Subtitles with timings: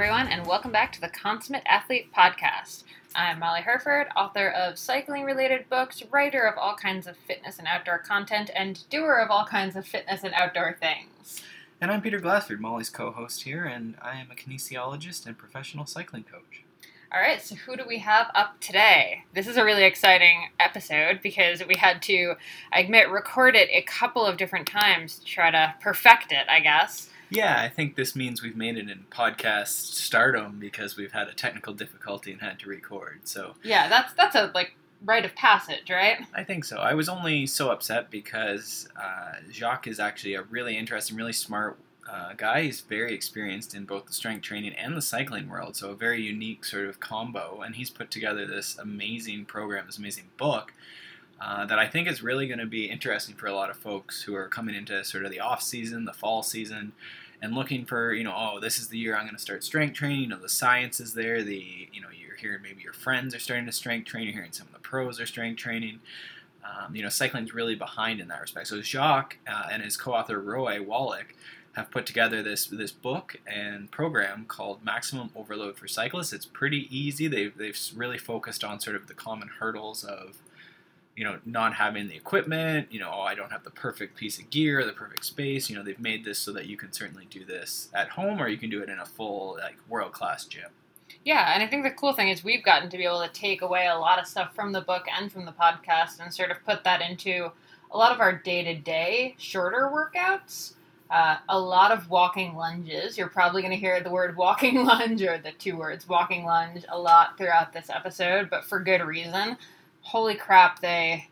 [0.00, 2.84] Everyone, and welcome back to the Consummate Athlete Podcast.
[3.14, 7.68] I'm Molly Hurford, author of cycling related books, writer of all kinds of fitness and
[7.68, 11.42] outdoor content, and doer of all kinds of fitness and outdoor things.
[11.82, 15.84] And I'm Peter Glassford, Molly's co host here, and I am a kinesiologist and professional
[15.84, 16.64] cycling coach.
[17.12, 19.24] All right, so who do we have up today?
[19.34, 22.36] This is a really exciting episode because we had to,
[22.72, 26.60] I admit, record it a couple of different times to try to perfect it, I
[26.60, 27.09] guess.
[27.30, 31.32] Yeah, I think this means we've made it in podcast stardom because we've had a
[31.32, 33.20] technical difficulty and had to record.
[33.24, 36.18] So Yeah, that's that's a like rite of passage, right?
[36.34, 36.78] I think so.
[36.78, 41.78] I was only so upset because uh, Jacques is actually a really interesting, really smart
[42.10, 42.62] uh, guy.
[42.62, 46.22] He's very experienced in both the strength training and the cycling world, so a very
[46.22, 47.60] unique sort of combo.
[47.62, 50.72] And he's put together this amazing program, this amazing book.
[51.40, 54.20] Uh, that I think is really going to be interesting for a lot of folks
[54.24, 56.92] who are coming into sort of the off season, the fall season,
[57.42, 59.94] and looking for you know oh this is the year I'm going to start strength
[59.94, 60.20] training.
[60.20, 61.42] You know the science is there.
[61.42, 64.24] The you know you're hearing maybe your friends are starting to strength train.
[64.24, 66.00] You're hearing some of the pros are strength training.
[66.64, 68.68] Um, you know cycling's really behind in that respect.
[68.68, 71.34] So Jacques uh, and his co-author Roy Wallack
[71.74, 76.32] have put together this this book and program called Maximum Overload for Cyclists.
[76.32, 77.28] It's pretty easy.
[77.28, 80.38] They've they've really focused on sort of the common hurdles of
[81.20, 84.38] you know, not having the equipment, you know, oh, I don't have the perfect piece
[84.38, 85.68] of gear, the perfect space.
[85.68, 88.48] You know, they've made this so that you can certainly do this at home or
[88.48, 90.70] you can do it in a full, like, world class gym.
[91.22, 93.60] Yeah, and I think the cool thing is we've gotten to be able to take
[93.60, 96.64] away a lot of stuff from the book and from the podcast and sort of
[96.64, 97.50] put that into
[97.90, 100.72] a lot of our day to day shorter workouts.
[101.10, 103.18] Uh, a lot of walking lunges.
[103.18, 106.86] You're probably going to hear the word walking lunge or the two words walking lunge
[106.88, 109.58] a lot throughout this episode, but for good reason
[110.02, 111.28] holy crap, they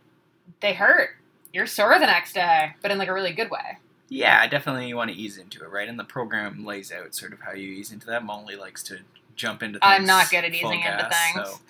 [0.60, 1.10] they hurt.
[1.52, 3.78] You're sore the next day, but in like a really good way.
[4.08, 5.88] Yeah, I definitely you want to ease into it, right?
[5.88, 8.24] And the program lays out sort of how you ease into that.
[8.24, 9.00] Molly likes to
[9.36, 9.90] jump into things.
[9.90, 11.48] I'm not good at easing gas, into things.
[11.48, 11.60] So,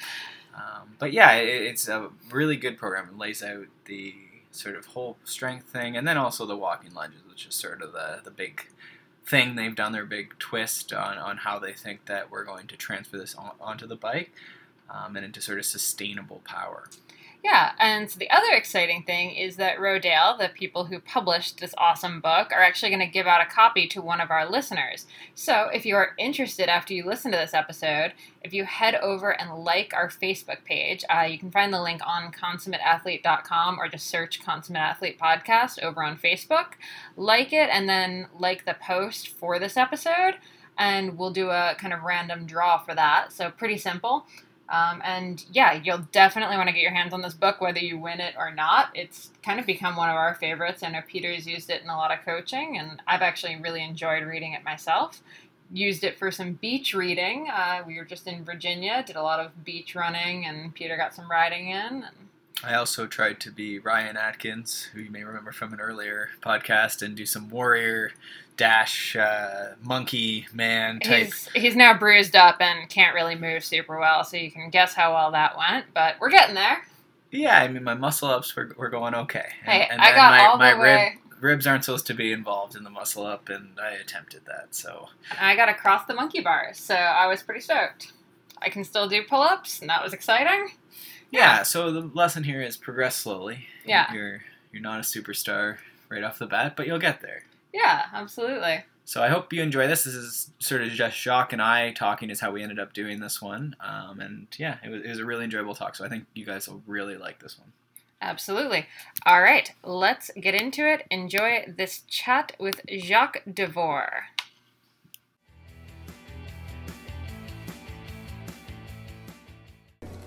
[0.54, 3.08] um, but yeah, it, it's a really good program.
[3.12, 4.14] It lays out the
[4.52, 7.92] sort of whole strength thing, and then also the walking lunges, which is sort of
[7.92, 8.66] the the big
[9.26, 12.76] thing they've done their big twist on, on how they think that we're going to
[12.76, 14.32] transfer this on, onto the bike
[14.90, 16.88] um, and into sort of sustainable power.
[17.44, 21.74] Yeah, and so the other exciting thing is that Rodale, the people who published this
[21.78, 25.06] awesome book, are actually going to give out a copy to one of our listeners.
[25.36, 28.12] So if you are interested after you listen to this episode,
[28.42, 32.02] if you head over and like our Facebook page, uh, you can find the link
[32.04, 36.72] on consummateathlete.com or just search Consummate Athlete Podcast over on Facebook.
[37.16, 40.34] Like it and then like the post for this episode,
[40.76, 43.32] and we'll do a kind of random draw for that.
[43.32, 44.26] So pretty simple.
[44.68, 47.98] Um, and yeah, you'll definitely want to get your hands on this book, whether you
[47.98, 48.90] win it or not.
[48.94, 50.82] It's kind of become one of our favorites.
[50.82, 54.24] I know Peter's used it in a lot of coaching, and I've actually really enjoyed
[54.24, 55.22] reading it myself.
[55.72, 57.48] Used it for some beach reading.
[57.50, 61.14] Uh, we were just in Virginia, did a lot of beach running, and Peter got
[61.14, 62.04] some riding in.
[62.04, 62.28] And
[62.64, 67.02] I also tried to be Ryan Atkins, who you may remember from an earlier podcast,
[67.02, 68.12] and do some warrior
[68.56, 71.26] dash uh, monkey man type.
[71.26, 74.92] He's, he's now bruised up and can't really move super well, so you can guess
[74.92, 75.86] how well that went.
[75.94, 76.82] But we're getting there.
[77.30, 79.46] Yeah, I mean my muscle ups were, were going okay.
[79.64, 81.18] Hey, and, and I got my, all my the way.
[81.30, 84.74] Rib, ribs aren't supposed to be involved in the muscle up, and I attempted that.
[84.74, 85.08] So
[85.40, 88.12] I got across the monkey bars, so I was pretty stoked.
[88.60, 90.72] I can still do pull ups, and that was exciting.
[91.30, 93.66] Yeah, so the lesson here is progress slowly.
[93.84, 94.12] Yeah.
[94.12, 95.78] You're you're not a superstar
[96.08, 97.42] right off the bat, but you'll get there.
[97.72, 98.84] Yeah, absolutely.
[99.04, 100.04] So I hope you enjoy this.
[100.04, 103.20] This is sort of just Jacques and I talking is how we ended up doing
[103.20, 103.74] this one.
[103.80, 105.96] Um, and yeah, it was, it was a really enjoyable talk.
[105.96, 107.72] So I think you guys will really like this one.
[108.20, 108.86] Absolutely.
[109.24, 111.06] All right, let's get into it.
[111.10, 114.24] Enjoy this chat with Jacques Devore.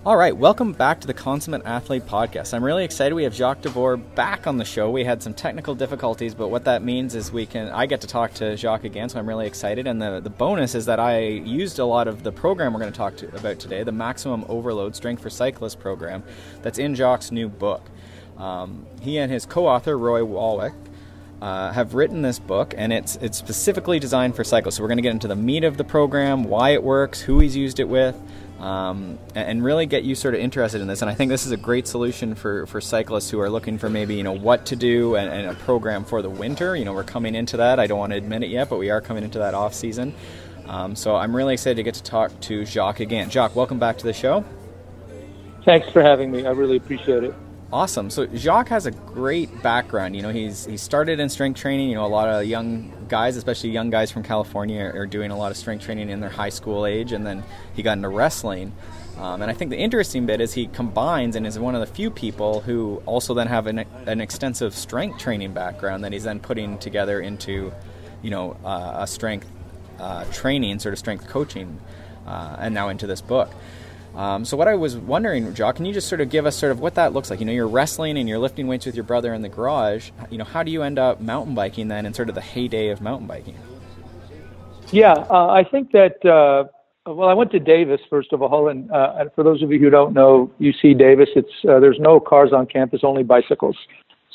[0.04, 2.54] All right, welcome back to the Consummate Athlete Podcast.
[2.54, 3.14] I'm really excited.
[3.14, 4.90] We have Jacques Devore back on the show.
[4.90, 8.08] We had some technical difficulties, but what that means is we can I get to
[8.08, 9.86] talk to Jacques again, so I'm really excited.
[9.86, 12.92] And the, the bonus is that I used a lot of the program we're going
[12.92, 16.24] to talk about today, the Maximum Overload Strength for Cyclists program,
[16.62, 17.88] that's in Jacques' new book.
[18.38, 20.74] Um, he and his co-author Roy Wallack
[21.40, 24.78] uh, have written this book, and it's it's specifically designed for cyclists.
[24.78, 27.38] So we're going to get into the meat of the program, why it works, who
[27.38, 28.20] he's used it with
[28.62, 31.02] um, and really get you sort of interested in this.
[31.02, 33.90] And I think this is a great solution for, for cyclists who are looking for
[33.90, 36.76] maybe you know what to do and, and, a program for the winter.
[36.76, 37.80] You know, we're coming into that.
[37.80, 40.14] I don't want to admit it yet, but we are coming into that off season.
[40.68, 43.30] Um, so I'm really excited to get to talk to Jacques again.
[43.30, 44.44] Jacques, welcome back to the show.
[45.64, 46.46] Thanks for having me.
[46.46, 47.34] I really appreciate it.
[47.72, 48.10] Awesome.
[48.10, 50.14] So Jacques has a great background.
[50.14, 51.88] You know, he's he started in strength training.
[51.88, 55.38] You know, a lot of young guys, especially young guys from California, are doing a
[55.38, 57.42] lot of strength training in their high school age, and then
[57.74, 58.72] he got into wrestling.
[59.16, 61.86] Um, and I think the interesting bit is he combines and is one of the
[61.86, 66.40] few people who also then have an, an extensive strength training background that he's then
[66.40, 67.72] putting together into,
[68.20, 69.48] you know, uh, a strength
[69.98, 71.78] uh, training, sort of strength coaching,
[72.26, 73.50] uh, and now into this book.
[74.14, 76.72] Um, so what I was wondering, Jacques, can you just sort of give us sort
[76.72, 77.40] of what that looks like?
[77.40, 80.10] You know, you're wrestling and you're lifting weights with your brother in the garage.
[80.30, 82.88] You know, how do you end up mountain biking then in sort of the heyday
[82.88, 83.56] of mountain biking?
[84.90, 86.24] Yeah, uh, I think that.
[86.24, 86.68] Uh,
[87.04, 89.78] well, I went to Davis first of all, and, uh, and for those of you
[89.80, 93.76] who don't know UC Davis, it's uh, there's no cars on campus, only bicycles.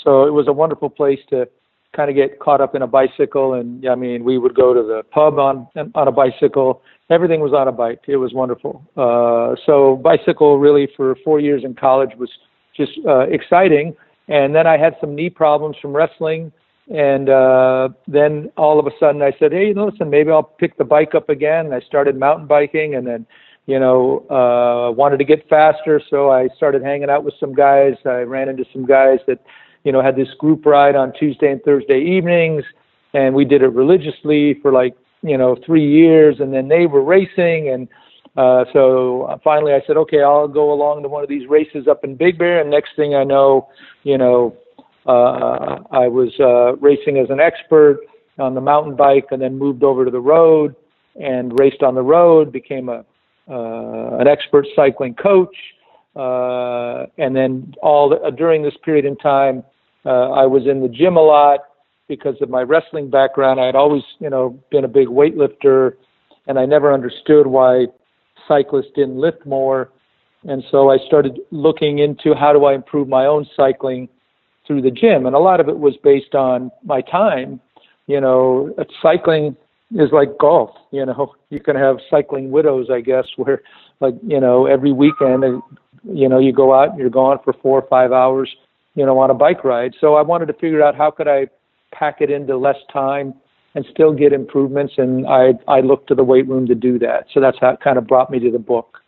[0.04, 1.48] So it was a wonderful place to
[1.96, 3.54] kind of get caught up in a bicycle.
[3.54, 7.54] And I mean, we would go to the pub on on a bicycle everything was
[7.54, 8.02] on a bike.
[8.08, 8.84] It was wonderful.
[8.96, 12.30] Uh, so bicycle really for four years in college was
[12.76, 13.96] just uh, exciting.
[14.28, 16.52] And then I had some knee problems from wrestling.
[16.94, 20.44] And uh, then all of a sudden I said, hey, you know listen, maybe I'll
[20.44, 21.74] pick the bike up again.
[21.74, 23.26] I started mountain biking and then,
[23.66, 26.02] you know, uh, wanted to get faster.
[26.10, 27.96] So I started hanging out with some guys.
[28.06, 29.40] I ran into some guys that,
[29.84, 32.64] you know, had this group ride on Tuesday and Thursday evenings.
[33.14, 37.04] And we did it religiously for like you know three years, and then they were
[37.04, 37.88] racing, and
[38.36, 42.04] uh, so finally I said, okay, I'll go along to one of these races up
[42.04, 43.68] in Big Bear, and next thing I know,
[44.04, 44.56] you know,
[45.06, 48.00] uh, I was uh, racing as an expert
[48.38, 50.76] on the mountain bike, and then moved over to the road
[51.20, 53.04] and raced on the road, became a
[53.50, 55.56] uh, an expert cycling coach,
[56.18, 59.64] uh, and then all the, uh, during this period in time,
[60.06, 61.62] uh, I was in the gym a lot,
[62.08, 63.60] because of my wrestling background.
[63.60, 65.94] I had always, you know, been a big weightlifter,
[66.48, 67.88] and I never understood why
[68.48, 69.90] cyclists didn't lift more.
[70.48, 74.08] And so I started looking into how do I improve my own cycling
[74.66, 77.60] through the gym, and a lot of it was based on my time.
[78.06, 79.56] You know, cycling
[79.96, 80.72] is like golf.
[80.92, 83.62] You know, you can have cycling widows, I guess, where
[84.00, 85.60] like you know every weekend, uh,
[86.04, 88.54] you know, you go out and you're gone for four or five hours,
[88.96, 89.94] you know, on a bike ride.
[90.00, 91.48] So I wanted to figure out how could I
[91.94, 93.34] pack it into less time
[93.76, 94.94] and still get improvements.
[94.98, 97.28] And I I look to the weight room to do that.
[97.34, 99.00] So that's how it kind of brought me to the book.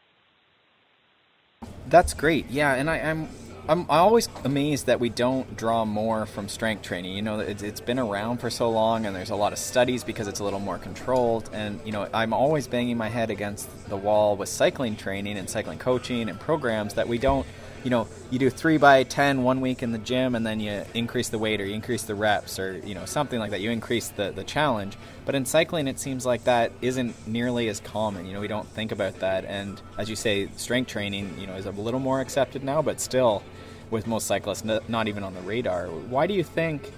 [1.88, 2.50] That's great.
[2.50, 3.28] Yeah, and I, am
[3.68, 7.16] I'm, I'm always amazed that we don't draw more from strength training.
[7.16, 10.04] You know, it's, it's been around for so long, and there's a lot of studies
[10.04, 11.50] because it's a little more controlled.
[11.52, 15.50] And you know, I'm always banging my head against the wall with cycling training and
[15.50, 17.48] cycling coaching and programs that we don't
[17.84, 20.84] you know, you do three by ten one week in the gym, and then you
[20.94, 23.62] increase the weight or you increase the reps or you know something like that.
[23.62, 24.98] You increase the the challenge.
[25.26, 28.26] But in cycling, it seems like that isn't nearly as common.
[28.26, 29.46] You know, we don't think about that.
[29.46, 33.00] And as you say, strength training, you know, is a little more accepted now, but
[33.00, 33.44] still,
[33.92, 35.88] with most cyclists, not even on the radar.
[35.88, 36.92] Why do you think?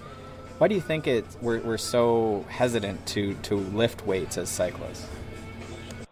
[0.58, 5.06] Why do you think it we're, we're so hesitant to to lift weights as cyclists?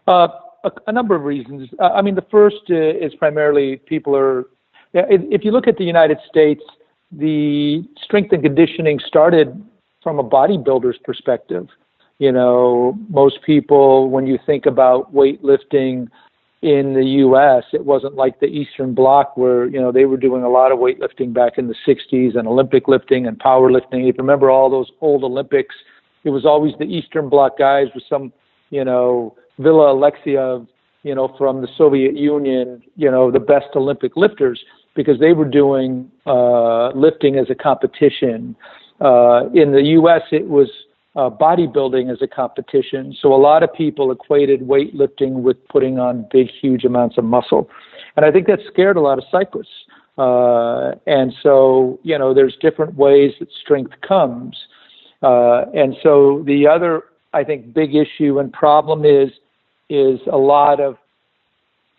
[0.06, 0.28] Uh,
[0.64, 1.70] a, a, number of reasons.
[1.78, 4.46] Uh, I mean, the first uh, is primarily people are
[4.92, 6.62] if you look at the United States,
[7.12, 9.62] the strength and conditioning started
[10.02, 11.68] from a bodybuilder's perspective.
[12.18, 16.08] You know, most people, when you think about weightlifting
[16.62, 20.42] in the U.S., it wasn't like the Eastern Bloc where, you know, they were doing
[20.42, 24.08] a lot of weightlifting back in the 60s and Olympic lifting and powerlifting.
[24.08, 25.74] If you remember all those old Olympics,
[26.24, 28.32] it was always the Eastern Bloc guys with some,
[28.68, 30.66] you know, Villa Alexeyev,
[31.02, 34.62] you know, from the Soviet Union, you know, the best Olympic lifters
[35.02, 38.54] because they were doing uh, lifting as a competition.
[39.00, 40.68] Uh, in the U.S., it was
[41.16, 43.16] uh, bodybuilding as a competition.
[43.18, 47.70] So a lot of people equated weightlifting with putting on big, huge amounts of muscle.
[48.16, 49.68] And I think that scared a lot of cyclists.
[50.18, 54.54] Uh, and so, you know, there's different ways that strength comes.
[55.22, 59.30] Uh, and so the other, I think, big issue and problem is,
[59.88, 60.98] is a lot of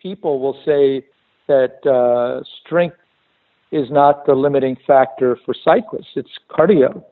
[0.00, 1.04] people will say,
[1.48, 2.96] that uh, strength
[3.70, 6.12] is not the limiting factor for cyclists.
[6.14, 7.02] It's cardio.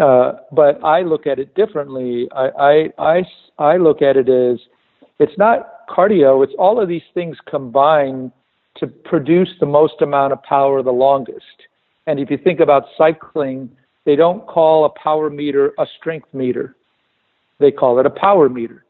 [0.00, 2.28] Uh, but I look at it differently.
[2.34, 3.22] I, I, I,
[3.58, 4.58] I look at it as
[5.20, 8.32] it's not cardio, it's all of these things combined
[8.76, 11.44] to produce the most amount of power the longest.
[12.06, 13.70] And if you think about cycling,
[14.04, 16.74] they don't call a power meter a strength meter,
[17.60, 18.83] they call it a power meter.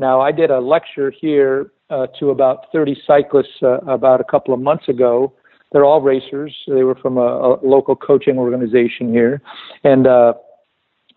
[0.00, 4.54] Now, I did a lecture here uh, to about 30 cyclists uh, about a couple
[4.54, 5.34] of months ago.
[5.72, 6.56] They're all racers.
[6.66, 9.42] They were from a, a local coaching organization here.
[9.84, 10.32] And uh,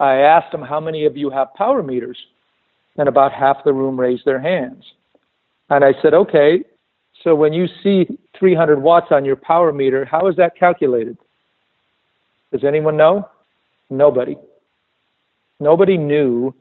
[0.02, 2.18] I asked them, How many of you have power meters?
[2.98, 4.84] And about half the room raised their hands.
[5.70, 6.66] And I said, Okay,
[7.24, 8.06] So when you see
[8.38, 11.18] 300 watts on your power meter, how is that calculated?
[12.52, 13.30] Does anyone know?
[13.90, 14.36] Nobody.
[15.62, 16.54] Nobody knew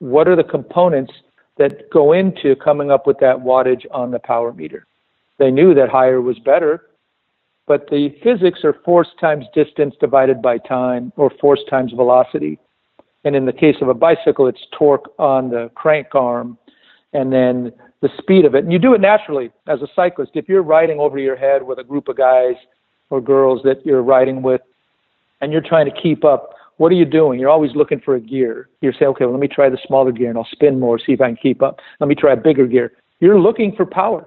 [0.00, 1.12] what are the components
[1.60, 4.86] that go into coming up with that wattage on the power meter.
[5.38, 6.86] They knew that higher was better,
[7.66, 12.58] but the physics are force times distance divided by time or force times velocity.
[13.24, 16.56] And in the case of a bicycle, it's torque on the crank arm
[17.12, 18.64] and then the speed of it.
[18.64, 20.32] And you do it naturally as a cyclist.
[20.34, 22.54] If you're riding over your head with a group of guys
[23.10, 24.62] or girls that you're riding with
[25.42, 27.38] and you're trying to keep up, what are you doing?
[27.38, 28.70] You're always looking for a gear.
[28.80, 31.12] You're saying, okay, well, let me try the smaller gear and I'll spin more, see
[31.12, 31.78] if I can keep up.
[32.00, 32.92] Let me try a bigger gear.
[33.18, 34.24] You're looking for power.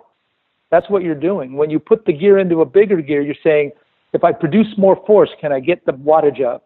[0.69, 1.57] That's what you're doing.
[1.57, 3.71] When you put the gear into a bigger gear, you're saying,
[4.13, 6.63] if I produce more force, can I get the wattage up?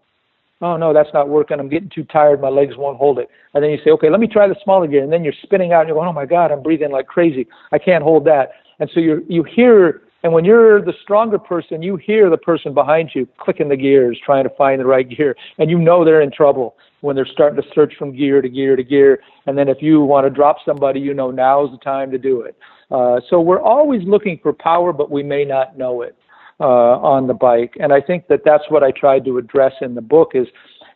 [0.59, 1.57] Oh, no, that's not working.
[1.57, 2.41] I'm getting too tired.
[2.41, 3.29] My legs won't hold it.
[3.53, 5.03] And then you say, okay, let me try the smaller gear.
[5.03, 7.47] And then you're spinning out and you're going, oh my God, I'm breathing like crazy.
[7.71, 8.49] I can't hold that.
[8.79, 12.73] And so you you hear and when you're the stronger person, you hear the person
[12.73, 16.21] behind you clicking the gears, trying to find the right gear, and you know they're
[16.21, 19.21] in trouble when they're starting to search from gear to gear to gear.
[19.45, 22.41] And then if you want to drop somebody, you know now's the time to do
[22.41, 22.57] it.
[22.89, 26.15] Uh, so we're always looking for power, but we may not know it
[26.59, 27.75] uh, on the bike.
[27.79, 30.47] And I think that that's what I tried to address in the book is,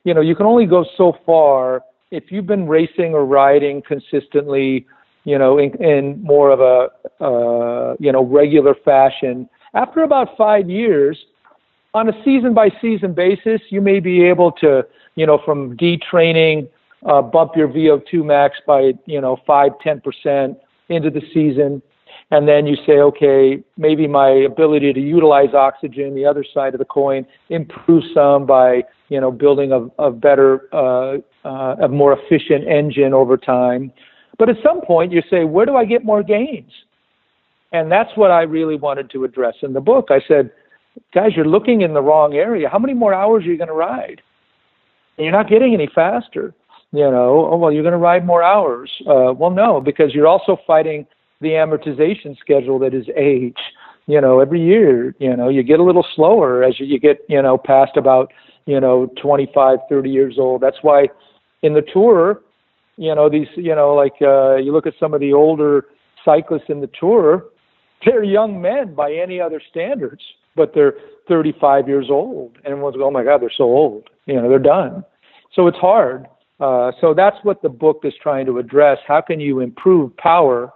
[0.03, 4.87] you know, you can only go so far if you've been racing or riding consistently
[5.23, 9.47] you know, in, in more of a, uh, you know, regular fashion.
[9.73, 11.17] After about five years,
[11.93, 14.85] on a season by season basis, you may be able to,
[15.15, 16.69] you know, from detraining,
[17.05, 20.57] uh, bump your VO2 max by, you know, five, ten percent
[20.89, 21.81] into the season.
[22.29, 26.79] And then you say, okay, maybe my ability to utilize oxygen, the other side of
[26.79, 32.17] the coin, improves some by, you know, building a, a better, uh, uh, a more
[32.17, 33.91] efficient engine over time.
[34.41, 36.71] But at some point, you say, where do I get more gains?
[37.71, 40.07] And that's what I really wanted to address in the book.
[40.09, 40.49] I said,
[41.13, 42.67] guys, you're looking in the wrong area.
[42.67, 44.19] How many more hours are you going to ride?
[45.19, 46.55] And you're not getting any faster.
[46.91, 48.89] You know, oh, well, you're going to ride more hours.
[49.01, 51.05] Uh, well, no, because you're also fighting
[51.39, 53.59] the amortization schedule that is age.
[54.07, 57.43] You know, every year, you know, you get a little slower as you get, you
[57.43, 58.33] know, past about,
[58.65, 60.61] you know, 25, 30 years old.
[60.61, 61.09] That's why
[61.61, 62.41] in the tour,
[63.01, 65.85] you know these you know like uh, you look at some of the older
[66.23, 67.45] cyclists in the tour
[68.05, 70.21] they're young men by any other standards
[70.55, 70.95] but they're
[71.27, 72.57] 35 years old.
[72.57, 74.09] And everyone's going oh my god they're so old.
[74.25, 75.03] You know they're done.
[75.53, 76.27] So it's hard.
[76.59, 78.99] Uh, so that's what the book is trying to address.
[79.07, 80.71] How can you improve power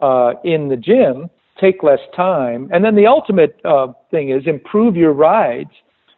[0.00, 1.28] uh, in the gym
[1.60, 2.68] take less time?
[2.72, 5.70] And then the ultimate uh, thing is improve your rides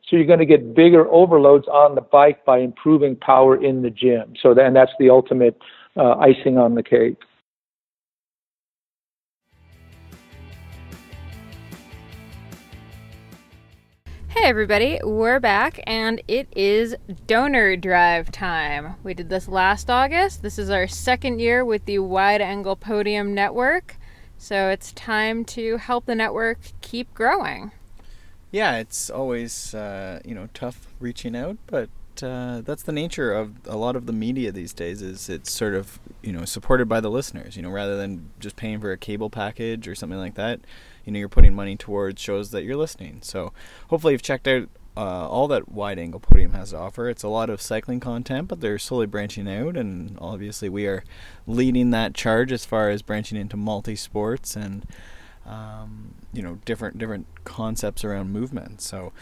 [0.08, 3.90] so you're going to get bigger overloads on the bike by improving power in the
[3.90, 4.34] gym.
[4.42, 5.58] So then that's the ultimate
[5.96, 7.16] uh, icing on the cake.
[14.28, 16.94] Hey everybody, we're back and it is
[17.26, 18.94] donor drive time.
[19.02, 20.42] We did this last August.
[20.42, 23.96] This is our second year with the Wide Angle Podium Network.
[24.38, 27.72] So it's time to help the network keep growing
[28.50, 31.90] yeah, it's always uh, you know tough reaching out, but
[32.22, 35.02] uh, that's the nature of a lot of the media these days.
[35.02, 37.56] Is it's sort of you know supported by the listeners.
[37.56, 40.60] You know, rather than just paying for a cable package or something like that.
[41.04, 43.20] You know, you're putting money towards shows that you're listening.
[43.22, 43.54] So
[43.88, 47.08] hopefully you've checked out uh, all that Wide Angle Podium has to offer.
[47.08, 51.04] It's a lot of cycling content, but they're slowly branching out, and obviously we are
[51.46, 54.84] leading that charge as far as branching into multi sports and
[55.48, 58.80] um, you know different different concepts around movement.
[58.80, 59.12] So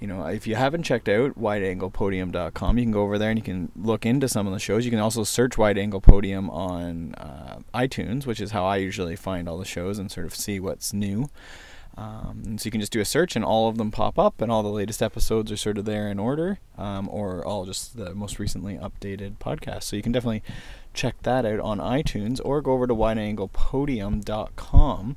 [0.00, 3.42] you know, if you haven't checked out wideanglepodium.com, you can go over there and you
[3.42, 4.84] can look into some of the shows.
[4.84, 9.16] You can also search Wide Angle Podium on uh, iTunes, which is how I usually
[9.16, 11.30] find all the shows and sort of see what's new.
[11.96, 14.42] Um, and so you can just do a search and all of them pop up,
[14.42, 17.96] and all the latest episodes are sort of there in order, um, or all just
[17.96, 19.84] the most recently updated podcasts.
[19.84, 20.42] So you can definitely
[20.96, 25.16] check that out on iTunes or go over to wideanglepodium.com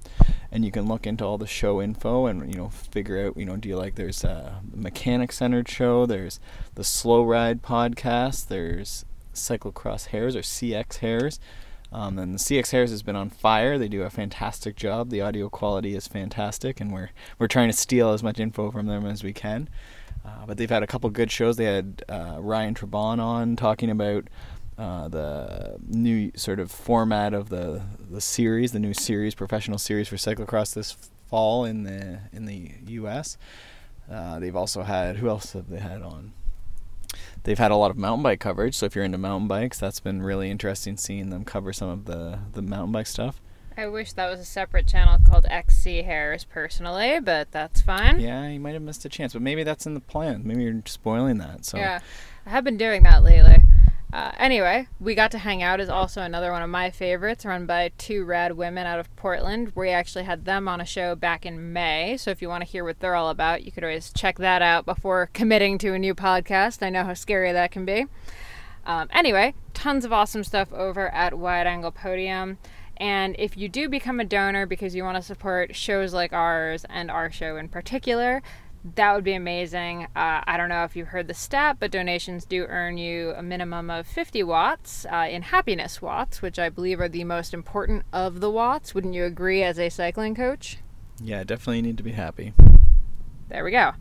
[0.52, 3.46] and you can look into all the show info and you know figure out you
[3.46, 6.40] know do you like there's a mechanic centered show there's
[6.76, 11.40] the slow ride podcast there's cyclocross hairs or cx hairs
[11.92, 13.80] um, and the CX Hairs has been on fire.
[13.80, 15.10] They do a fantastic job.
[15.10, 17.10] The audio quality is fantastic, and we're
[17.40, 19.68] we're trying to steal as much info from them as we can.
[20.24, 21.58] Uh, but they've had a couple good shows.
[21.58, 24.28] They had uh, Ryan Trebon on talking about
[24.80, 30.08] uh, the new sort of format of the the series, the new series, professional series
[30.08, 30.96] for cyclocross this
[31.28, 33.38] fall in the in the U.S.
[34.10, 36.32] Uh, they've also had who else have they had on?
[37.44, 38.76] They've had a lot of mountain bike coverage.
[38.76, 42.06] So if you're into mountain bikes, that's been really interesting seeing them cover some of
[42.06, 43.42] the the mountain bike stuff.
[43.78, 48.20] I wish that was a separate channel called XC Hairs personally, but that's fine.
[48.20, 50.42] Yeah, you might have missed a chance, but maybe that's in the plan.
[50.44, 51.64] Maybe you're spoiling that.
[51.64, 52.00] So Yeah,
[52.46, 53.59] I have been doing that lately.
[54.12, 57.68] Uh, anyway, we got to hang out is also another one of my favorites, run
[57.68, 59.72] by two rad women out of Portland.
[59.76, 62.70] We actually had them on a show back in May, so if you want to
[62.70, 66.00] hear what they're all about, you could always check that out before committing to a
[66.00, 66.82] new podcast.
[66.82, 68.08] I know how scary that can be.
[68.84, 72.58] Um, anyway, tons of awesome stuff over at Wide Angle Podium.
[72.98, 76.84] And if you do become a donor because you want to support shows like ours
[76.90, 78.42] and our show in particular,
[78.96, 80.06] that would be amazing.
[80.16, 83.44] Uh, I don't know if you've heard the stat, but donations do earn you a
[83.44, 88.06] minimum of 50 watts uh, in happiness watts, which I believe are the most important
[88.14, 88.96] of the watts.
[88.96, 90.78] Wouldn't you agree as a cycling coach?
[91.22, 92.54] yeah, definitely need to be happy.
[93.50, 93.94] There we go.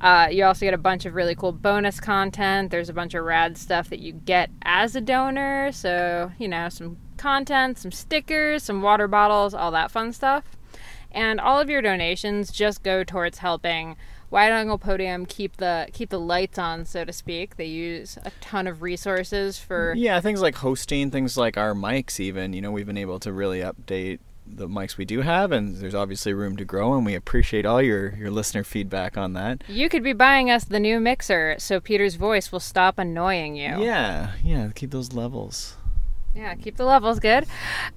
[0.00, 2.70] Uh, you also get a bunch of really cool bonus content.
[2.70, 5.70] There's a bunch of rad stuff that you get as a donor.
[5.70, 10.44] So, you know, some content, some stickers, some water bottles, all that fun stuff.
[11.12, 13.96] And all of your donations just go towards helping
[14.30, 17.56] Wide Angle Podium keep the keep the lights on, so to speak.
[17.56, 22.20] They use a ton of resources for Yeah, things like hosting, things like our mics,
[22.20, 22.52] even.
[22.52, 24.18] You know, we've been able to really update
[24.50, 27.82] the mics we do have, and there's obviously room to grow, and we appreciate all
[27.82, 29.62] your, your listener feedback on that.
[29.68, 33.82] You could be buying us the new mixer so Peter's voice will stop annoying you.
[33.82, 35.76] Yeah, yeah, keep those levels.
[36.34, 37.46] Yeah, keep the levels good.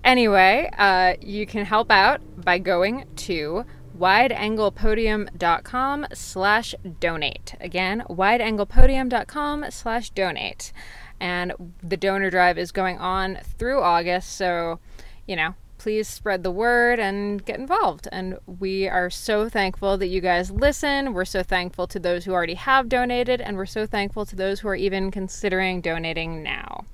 [0.03, 3.65] Anyway, uh, you can help out by going to
[4.01, 7.55] wideanglepodium.com slash donate.
[7.61, 10.73] Again, wideanglepodium.com slash donate.
[11.19, 11.53] And
[11.83, 14.79] the donor drive is going on through August, so,
[15.27, 18.07] you know, please spread the word and get involved.
[18.11, 21.13] And we are so thankful that you guys listen.
[21.13, 24.59] We're so thankful to those who already have donated, and we're so thankful to those
[24.59, 26.85] who are even considering donating now.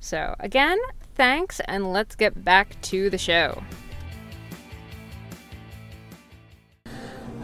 [0.00, 0.78] So, again,
[1.14, 3.62] thanks, and let's get back to the show.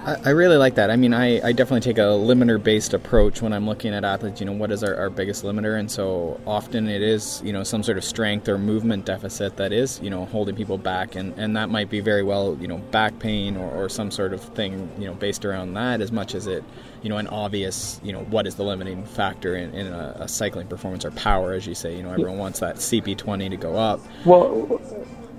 [0.04, 0.90] I, I really like that.
[0.90, 4.38] I mean, I, I definitely take a limiter based approach when I'm looking at athletes.
[4.40, 5.78] You know, what is our, our biggest limiter?
[5.78, 9.72] And so often it is, you know, some sort of strength or movement deficit that
[9.72, 11.14] is, you know, holding people back.
[11.14, 14.34] And, and that might be very well, you know, back pain or, or some sort
[14.34, 16.62] of thing, you know, based around that as much as it,
[17.02, 20.28] you know, an obvious, you know, what is the limiting factor in, in a, a
[20.28, 21.96] cycling performance or power, as you say.
[21.96, 24.00] You know, everyone wants that CP20 to go up.
[24.26, 24.80] Well,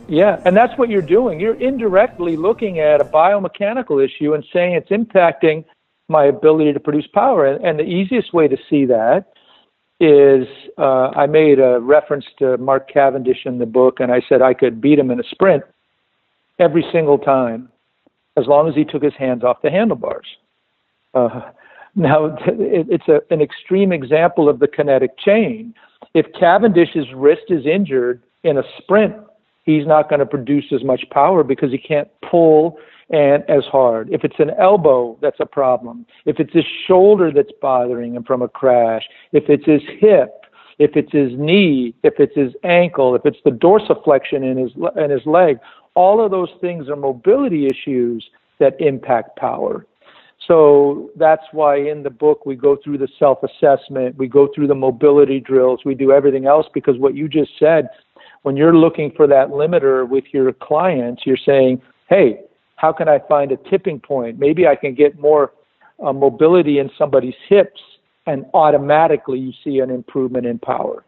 [0.08, 1.40] yeah, and that's what you're doing.
[1.40, 5.66] You're indirectly looking at a biomechanical issue and saying it's impacting
[6.08, 7.46] my ability to produce power.
[7.46, 9.26] And, and the easiest way to see that
[10.00, 14.42] is uh, I made a reference to Mark Cavendish in the book, and I said
[14.42, 15.64] I could beat him in a sprint
[16.60, 17.70] every single time
[18.38, 20.28] as long as he took his hands off the handlebars.
[21.14, 21.50] Uh,
[21.96, 25.74] now, it, it's a, an extreme example of the kinetic chain.
[26.14, 29.16] If Cavendish's wrist is injured in a sprint,
[29.66, 32.78] he's not going to produce as much power because he can't pull
[33.10, 34.10] and as hard.
[34.12, 36.06] If it's an elbow, that's a problem.
[36.26, 40.46] If it's his shoulder that's bothering him from a crash, if it's his hip,
[40.80, 45.10] if it's his knee, if it's his ankle, if it's the dorsiflexion in his in
[45.10, 45.60] his leg,
[45.94, 48.28] all of those things are mobility issues
[48.60, 49.86] that impact power.
[50.48, 54.68] So that's why in the book we go through the self assessment, we go through
[54.68, 57.88] the mobility drills, we do everything else because what you just said
[58.46, 62.42] when you're looking for that limiter with your clients, you're saying, hey,
[62.76, 64.38] how can I find a tipping point?
[64.38, 65.52] Maybe I can get more
[66.00, 67.82] uh, mobility in somebody's hips,
[68.28, 71.04] and automatically you see an improvement in power.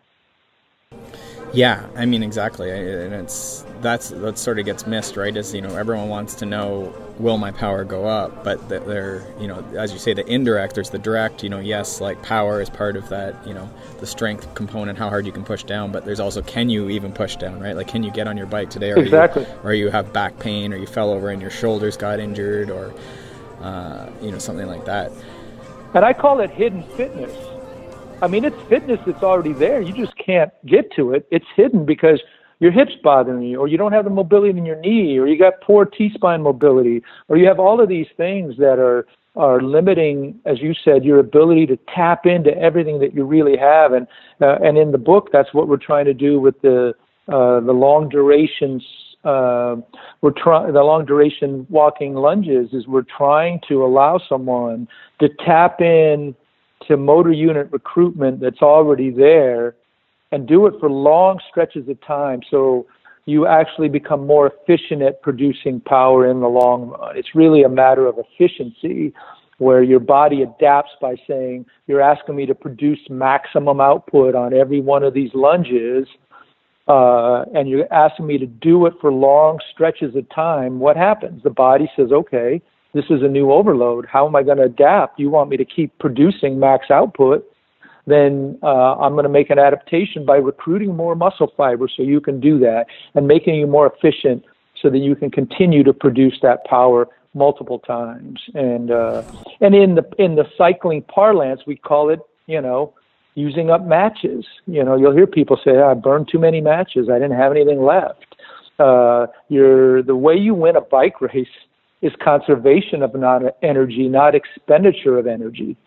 [1.53, 5.36] Yeah, I mean exactly, and it's that's that sort of gets missed, right?
[5.36, 9.25] Is you know everyone wants to know will my power go up, but that they're
[9.39, 11.43] you know as you say the indirect, there's the direct.
[11.43, 13.36] You know, yes, like power is part of that.
[13.47, 16.69] You know, the strength component, how hard you can push down, but there's also can
[16.69, 17.75] you even push down, right?
[17.75, 20.38] Like can you get on your bike today, or exactly, you, or you have back
[20.39, 22.93] pain, or you fell over and your shoulders got injured, or
[23.62, 25.12] uh, you know something like that.
[25.93, 27.33] And I call it hidden fitness
[28.21, 29.82] I mean, it's fitness that's already there.
[29.82, 31.27] You just can't get to it.
[31.32, 32.21] It's hidden because
[32.60, 35.38] your hips bothering you, or you don't have the mobility in your knee, or you
[35.38, 39.62] got poor T spine mobility, or you have all of these things that are are
[39.62, 43.93] limiting, as you said, your ability to tap into everything that you really have.
[43.93, 44.08] And
[44.41, 46.95] uh, and in the book, that's what we're trying to do with the
[47.27, 48.84] uh, the long durations.
[49.23, 49.75] Uh,
[50.21, 54.88] we're trying the long duration walking lunges is we're trying to allow someone
[55.19, 56.36] to tap in
[56.87, 59.75] to motor unit recruitment that's already there
[60.31, 62.85] and do it for long stretches of time so
[63.27, 67.17] you actually become more efficient at producing power in the long run.
[67.17, 69.13] It's really a matter of efficiency
[69.57, 74.79] where your body adapts by saying, You're asking me to produce maximum output on every
[74.79, 76.07] one of these lunges.
[76.87, 81.43] uh, and you're asking me to do it for long stretches of time, what happens?
[81.43, 82.61] The body says, okay,
[82.97, 84.07] this is a new overload.
[84.12, 85.19] How am I going to adapt?
[85.19, 87.45] You want me to keep producing max output?
[88.07, 92.19] Then uh, I'm going to make an adaptation by recruiting more muscle fiber so you
[92.19, 94.43] can do that and making you more efficient
[94.81, 98.39] so that you can continue to produce that power multiple times.
[98.55, 99.21] And uh,
[99.62, 102.93] and in the in the cycling parlance, we call it, you know,
[103.36, 104.45] using up matches.
[104.65, 107.10] You know, you'll hear people say, "I burned too many matches.
[107.10, 108.25] I didn't have anything left."
[108.79, 111.47] Uh, you're the way you win a bike race
[112.01, 115.77] is conservation of not energy, not expenditure of energy.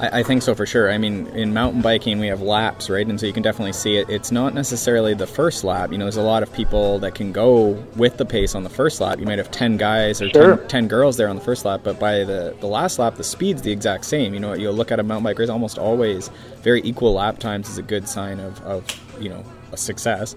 [0.00, 0.90] I, I, think so for sure.
[0.90, 3.06] I mean, in mountain biking, we have laps, right?
[3.06, 4.08] And so you can definitely see it.
[4.08, 5.92] It's not necessarily the first lap.
[5.92, 8.70] You know, there's a lot of people that can go with the pace on the
[8.70, 9.18] first lap.
[9.18, 10.56] You might have 10 guys or sure.
[10.56, 13.24] 10, 10, girls there on the first lap, but by the, the last lap, the
[13.24, 14.34] speed's the exact same.
[14.34, 16.30] You know, you'll look at a mountain biker, almost always
[16.62, 18.84] very equal lap times is a good sign of, of
[19.20, 20.34] you know, a success.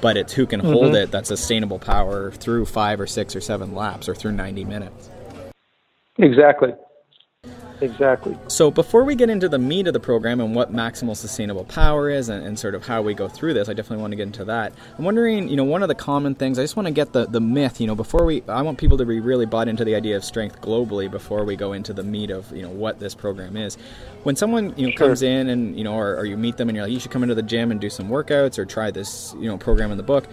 [0.00, 0.72] But it's who can mm-hmm.
[0.72, 4.64] hold it that sustainable power through five or six or seven laps or through 90
[4.64, 5.10] minutes.
[6.18, 6.74] Exactly.
[7.84, 8.36] Exactly.
[8.48, 12.08] So before we get into the meat of the program and what maximal sustainable power
[12.08, 14.22] is and, and, sort of how we go through this, I definitely want to get
[14.22, 14.72] into that.
[14.96, 17.26] I'm wondering, you know, one of the common things, I just want to get the,
[17.26, 19.94] the myth, you know, before we, I want people to be really bought into the
[19.94, 23.14] idea of strength globally before we go into the meat of, you know, what this
[23.14, 23.76] program is.
[24.22, 25.08] When someone, you know, sure.
[25.08, 27.10] comes in and, you know, or, or you meet them and you're like, you should
[27.10, 29.98] come into the gym and do some workouts or try this, you know, program in
[29.98, 30.26] the book,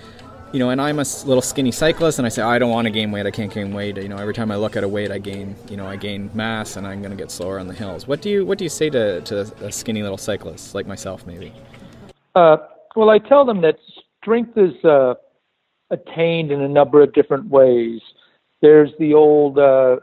[0.53, 2.91] you know, and I'm a little skinny cyclist, and I say I don't want to
[2.91, 3.25] gain weight.
[3.25, 3.97] I can't gain weight.
[3.97, 6.29] You know, every time I look at a weight, I gain, you know, I gain
[6.33, 8.07] mass, and I'm going to get slower on the hills.
[8.07, 11.25] What do you What do you say to to a skinny little cyclist like myself,
[11.25, 11.53] maybe?
[12.35, 12.57] Uh,
[12.95, 13.77] well, I tell them that
[14.21, 15.15] strength is uh,
[15.89, 18.01] attained in a number of different ways.
[18.61, 19.97] There's the old, uh,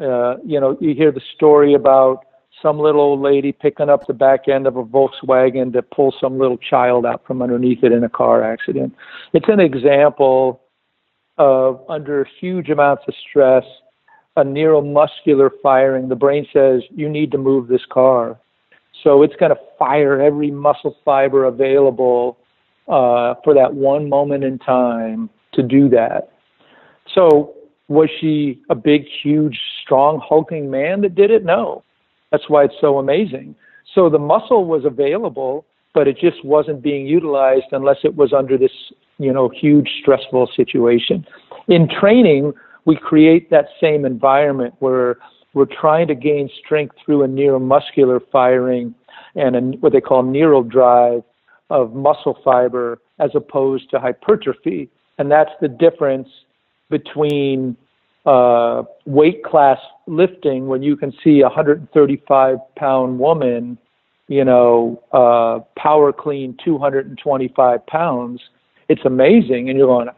[0.00, 2.24] uh you know, you hear the story about
[2.66, 6.36] some little old lady picking up the back end of a Volkswagen to pull some
[6.36, 8.92] little child out from underneath it in a car accident.
[9.32, 10.60] It's an example
[11.38, 13.62] of under huge amounts of stress,
[14.36, 16.08] a neuromuscular firing.
[16.08, 18.36] The brain says, you need to move this car.
[19.04, 22.36] So it's going to fire every muscle fiber available
[22.88, 26.30] uh, for that one moment in time to do that.
[27.14, 27.54] So
[27.86, 31.44] was she a big, huge, strong, hulking man that did it?
[31.44, 31.84] No.
[32.36, 33.54] That's why it's so amazing.
[33.94, 38.58] So the muscle was available, but it just wasn't being utilized unless it was under
[38.58, 38.72] this,
[39.16, 41.26] you know, huge stressful situation.
[41.68, 42.52] In training,
[42.84, 45.16] we create that same environment where
[45.54, 48.94] we're trying to gain strength through a neuromuscular firing
[49.34, 51.22] and a, what they call neural drive
[51.70, 54.90] of muscle fiber as opposed to hypertrophy.
[55.16, 56.28] And that's the difference
[56.90, 57.78] between
[58.26, 63.78] uh, weight class lifting when you can see a 135 pound woman,
[64.28, 68.40] you know, uh, power clean 225 pounds.
[68.88, 69.68] It's amazing.
[69.68, 70.08] And you're going,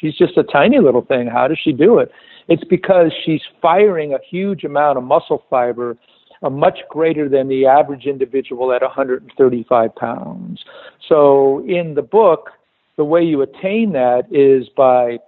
[0.00, 1.26] she's just a tiny little thing.
[1.26, 2.10] How does she do it?
[2.48, 5.98] It's because she's firing a huge amount of muscle fiber,
[6.42, 10.64] a much greater than the average individual at 135 pounds.
[11.06, 12.50] So in the book,
[12.96, 15.18] the way you attain that is by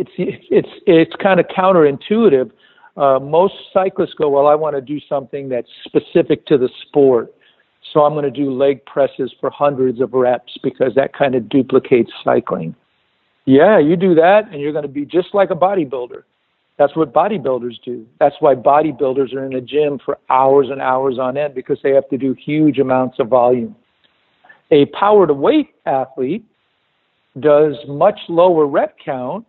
[0.00, 2.50] it's it's it's kind of counterintuitive.
[2.96, 7.32] Uh, most cyclists go, well, I want to do something that's specific to the sport,
[7.92, 11.48] so I'm going to do leg presses for hundreds of reps because that kind of
[11.48, 12.74] duplicates cycling.
[13.44, 16.22] Yeah, you do that, and you're going to be just like a bodybuilder.
[16.78, 18.06] That's what bodybuilders do.
[18.18, 21.90] That's why bodybuilders are in the gym for hours and hours on end because they
[21.90, 23.76] have to do huge amounts of volume.
[24.70, 26.44] A power to weight athlete
[27.38, 29.46] does much lower rep count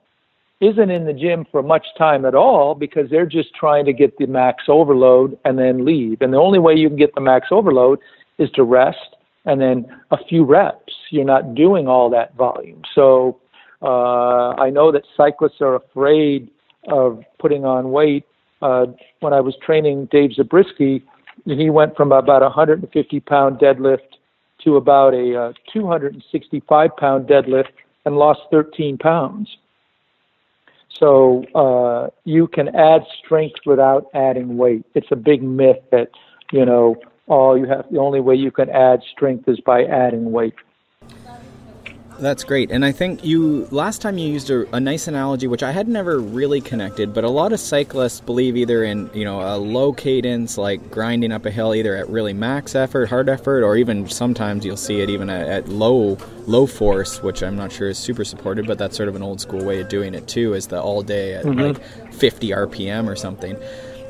[0.61, 4.17] isn't in the gym for much time at all because they're just trying to get
[4.17, 6.21] the max overload and then leave.
[6.21, 7.99] And the only way you can get the max overload
[8.37, 10.93] is to rest and then a few reps.
[11.09, 12.83] You're not doing all that volume.
[12.93, 13.39] So
[13.81, 16.49] uh, I know that cyclists are afraid
[16.87, 18.25] of putting on weight.
[18.61, 18.85] Uh,
[19.21, 21.03] when I was training Dave Zabriskie,
[21.45, 23.99] he went from about a 150 pound deadlift
[24.63, 27.69] to about a uh, 265 pound deadlift
[28.05, 29.49] and lost 13 pounds.
[30.99, 34.85] So uh, you can add strength without adding weight.
[34.93, 36.09] It's a big myth that
[36.51, 36.95] you know
[37.27, 40.53] all you have the only way you can add strength is by adding weight.
[42.21, 42.69] That's great.
[42.69, 45.87] And I think you last time you used a, a, nice analogy, which I had
[45.87, 49.91] never really connected, but a lot of cyclists believe either in you know a low
[49.91, 54.07] cadence, like grinding up a hill, either at really max effort, hard effort, or even
[54.07, 57.97] sometimes you'll see it even at, at low low force, which I'm not sure is
[57.97, 60.67] super supported, but that's sort of an old school way of doing it too, is
[60.67, 61.59] the all day at mm-hmm.
[61.59, 63.57] like 50 RPM or something.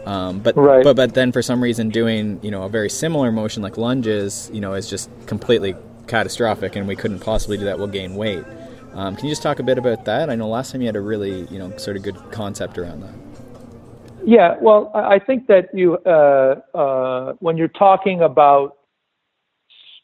[0.06, 0.84] Um, but right.
[0.84, 4.52] but but then for some reason doing you know a very similar motion like lunges,
[4.52, 5.76] you know, is just completely
[6.12, 8.44] catastrophic and we couldn't possibly do that, we'll gain weight.
[8.94, 10.30] Um, can you just talk a bit about that?
[10.30, 13.02] I know last time you had a really, you know, sort of good concept around
[13.02, 13.14] that.
[14.24, 18.78] Yeah, well, I think that you, uh, uh, when you're talking about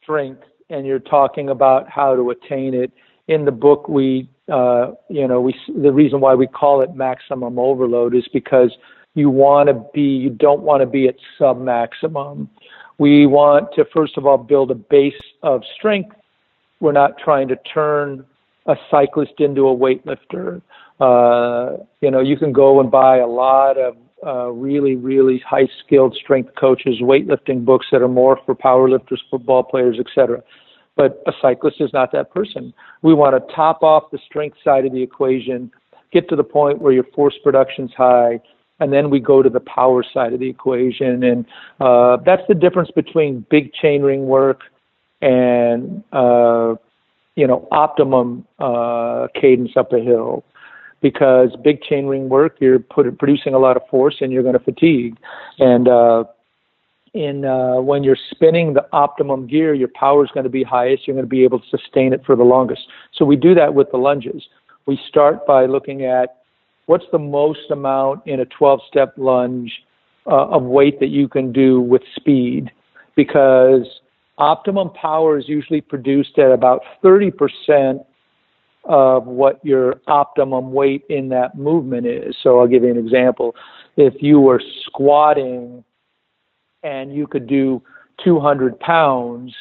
[0.02, 2.92] strength and you're talking about how to attain it,
[3.28, 7.60] in the book we, uh, you know, we the reason why we call it maximum
[7.60, 8.72] overload is because
[9.14, 12.50] you want to be, you don't want to be at sub maximum.
[12.98, 16.16] We want to first of all build a base of strength.
[16.80, 18.26] We're not trying to turn
[18.66, 20.62] a cyclist into a weightlifter.
[21.00, 25.68] Uh, you know, you can go and buy a lot of uh, really, really high
[25.84, 30.42] skilled strength coaches, weightlifting books that are more for powerlifters, football players, etc.
[30.96, 32.74] But a cyclist is not that person.
[33.04, 35.72] We want to top off the strength side of the equation,
[36.12, 38.42] get to the point where your force production's high,
[38.80, 41.24] and then we go to the power side of the equation.
[41.24, 41.46] And
[41.80, 44.62] uh, that's the difference between big chain ring work
[45.22, 46.76] and uh,
[47.36, 50.44] you know optimum uh, cadence up a hill
[51.02, 54.58] because big chain ring work, you're put, producing a lot of force and you're going
[54.58, 55.18] to fatigue.
[55.60, 56.24] And uh,
[57.14, 61.08] in uh, when you're spinning the optimum gear, your power is going to be highest.
[61.08, 62.82] You're going to be able to sustain it for the longest.
[63.14, 64.48] So we do that with the lunges.
[64.86, 66.37] We start by looking at
[66.88, 69.72] what's the most amount in a 12-step lunge
[70.26, 72.72] uh, of weight that you can do with speed,
[73.16, 73.88] because
[74.38, 78.02] optimum power is usually produced at about 30 percent
[78.84, 82.36] of what your optimum weight in that movement is.
[82.42, 83.54] So I'll give you an example.
[83.98, 85.84] If you were squatting
[86.84, 87.82] and you could do
[88.24, 89.54] 200 pounds,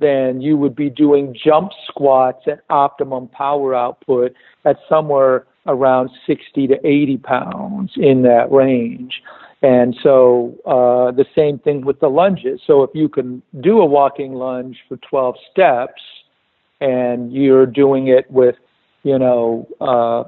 [0.00, 6.66] then you would be doing jump squats at optimum power output at somewhere around 60
[6.68, 9.22] to 80 pounds in that range.
[9.62, 12.60] And so uh, the same thing with the lunges.
[12.66, 16.02] So if you can do a walking lunge for 12 steps,
[16.80, 18.56] and you're doing it with,
[19.02, 20.24] you know, uh,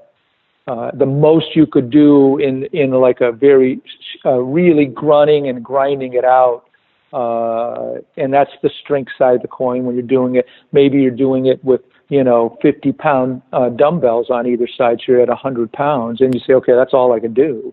[0.70, 3.80] uh, the most you could do in in like a very
[4.26, 6.64] uh, really grunting and grinding it out,
[7.12, 9.84] uh, and that's the strength side of the coin.
[9.84, 14.30] When you're doing it, maybe you're doing it with you know 50 pound uh, dumbbells
[14.30, 17.20] on either side, so you're at 100 pounds, and you say, okay, that's all I
[17.20, 17.72] can do.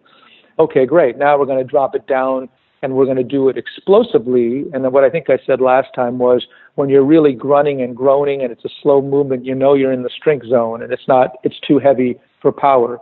[0.59, 1.17] Okay, great.
[1.17, 2.49] Now we're going to drop it down
[2.81, 4.65] and we're going to do it explosively.
[4.73, 6.45] And then what I think I said last time was
[6.75, 10.03] when you're really grunting and groaning and it's a slow movement, you know you're in
[10.03, 12.99] the strength zone and it's not, it's too heavy for power.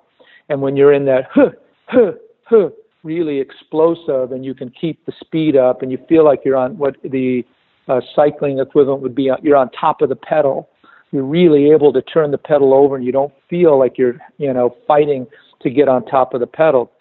[0.50, 1.50] And when you're in that huh,
[1.88, 2.14] huh,
[2.46, 2.70] huh,
[3.04, 6.78] really explosive and you can keep the speed up and you feel like you're on
[6.78, 7.44] what the
[7.90, 10.70] uh, cycling equivalent would be, you're on top of the pedal.
[11.14, 14.52] You're really able to turn the pedal over and you don't feel like you're, you
[14.52, 15.26] know, fighting
[15.62, 16.92] to get on top of the pedal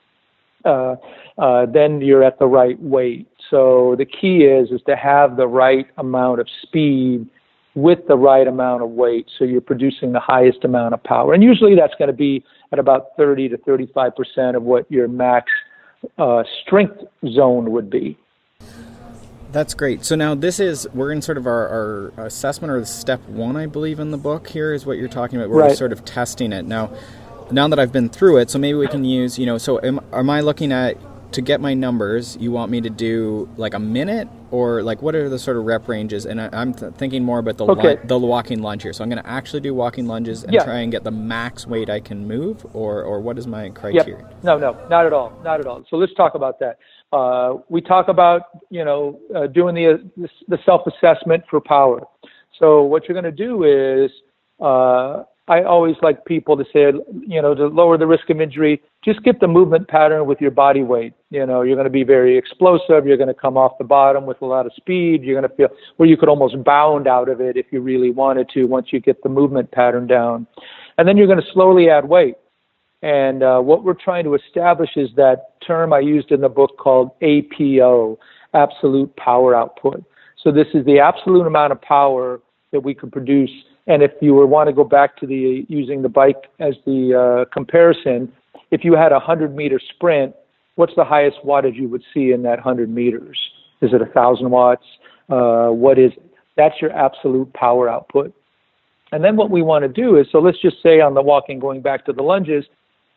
[0.65, 0.97] uh,
[1.39, 3.29] uh, then you're at the right weight.
[3.51, 7.29] So the key is is to have the right amount of speed
[7.75, 11.33] with the right amount of weight, so you're producing the highest amount of power.
[11.33, 15.09] And usually that's going to be at about 30 to 35 percent of what your
[15.09, 15.51] max
[16.19, 18.19] uh, strength zone would be.
[19.53, 20.05] That's great.
[20.05, 23.67] So now this is we're in sort of our, our assessment or step one, I
[23.67, 24.49] believe, in the book.
[24.49, 25.51] Here is what you're talking about.
[25.51, 26.91] We're sort of testing it now
[27.53, 30.01] now that I've been through it, so maybe we can use, you know, so am,
[30.13, 30.97] am I looking at
[31.33, 32.37] to get my numbers?
[32.41, 35.65] You want me to do like a minute or like what are the sort of
[35.65, 36.27] rep ranges?
[36.27, 37.99] And I, am th- thinking more about the okay.
[38.05, 38.93] the walking lunge here.
[38.93, 40.65] So I'm going to actually do walking lunges and yeah.
[40.65, 44.19] try and get the max weight I can move, or or what is my criteria?
[44.19, 44.45] Yep.
[44.45, 45.85] No, no, not at all, not at all.
[45.89, 46.79] So let's talk about that.
[47.13, 52.01] Uh, we talk about you know uh, doing the the self assessment for power.
[52.59, 54.11] So what you're going to do is
[54.61, 56.93] uh, I always like people to say,
[57.27, 60.53] you know, to lower the risk of injury, just get the movement pattern with your
[60.53, 61.15] body weight.
[61.31, 63.07] You know, you're going to be very explosive.
[63.07, 65.25] You're going to come off the bottom with a lot of speed.
[65.25, 68.11] You're going to feel where you could almost bound out of it if you really
[68.11, 70.47] wanted to once you get the movement pattern down.
[70.97, 72.37] And then you're going to slowly add weight.
[73.03, 76.79] And uh, what we're trying to establish is that term I used in the book
[76.79, 78.19] called APO,
[78.55, 80.05] absolute power output.
[80.43, 83.51] So this is the absolute amount of power that we can produce
[83.87, 87.15] and if you were want to go back to the using the bike as the
[87.15, 88.33] uh, comparison,
[88.71, 90.35] if you had a 100 meter sprint,
[90.77, 93.39] what's the highest wattage you would see in that 100 meters?
[93.81, 94.85] Is it a thousand watts?
[95.29, 96.23] Uh, what is it?
[96.57, 98.33] That's your absolute power output.
[99.11, 101.59] And then what we want to do is, so let's just say on the walking,
[101.59, 102.65] going back to the lunges,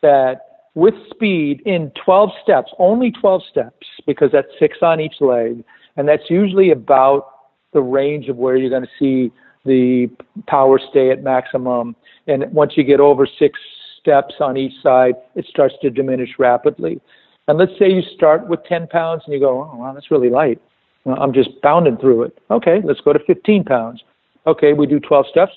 [0.02, 0.42] that
[0.74, 5.64] with speed in 12 steps, only 12 steps, because that's six on each leg,
[5.96, 7.28] and that's usually about
[7.72, 9.32] the range of where you're going to see
[9.64, 10.08] the
[10.46, 11.96] power stay at maximum.
[12.26, 13.58] And once you get over six
[14.00, 17.00] steps on each side, it starts to diminish rapidly.
[17.48, 20.30] And let's say you start with 10 pounds and you go, oh, wow, that's really
[20.30, 20.60] light.
[21.06, 22.38] I'm just bounding through it.
[22.50, 24.02] Okay, let's go to 15 pounds.
[24.46, 25.52] Okay, we do 12 steps.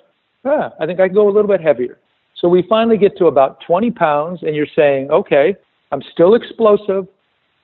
[0.46, 1.98] Ah, I think I can go a little bit heavier.
[2.40, 5.56] So we finally get to about 20 pounds, and you're saying, okay,
[5.92, 7.08] I'm still explosive.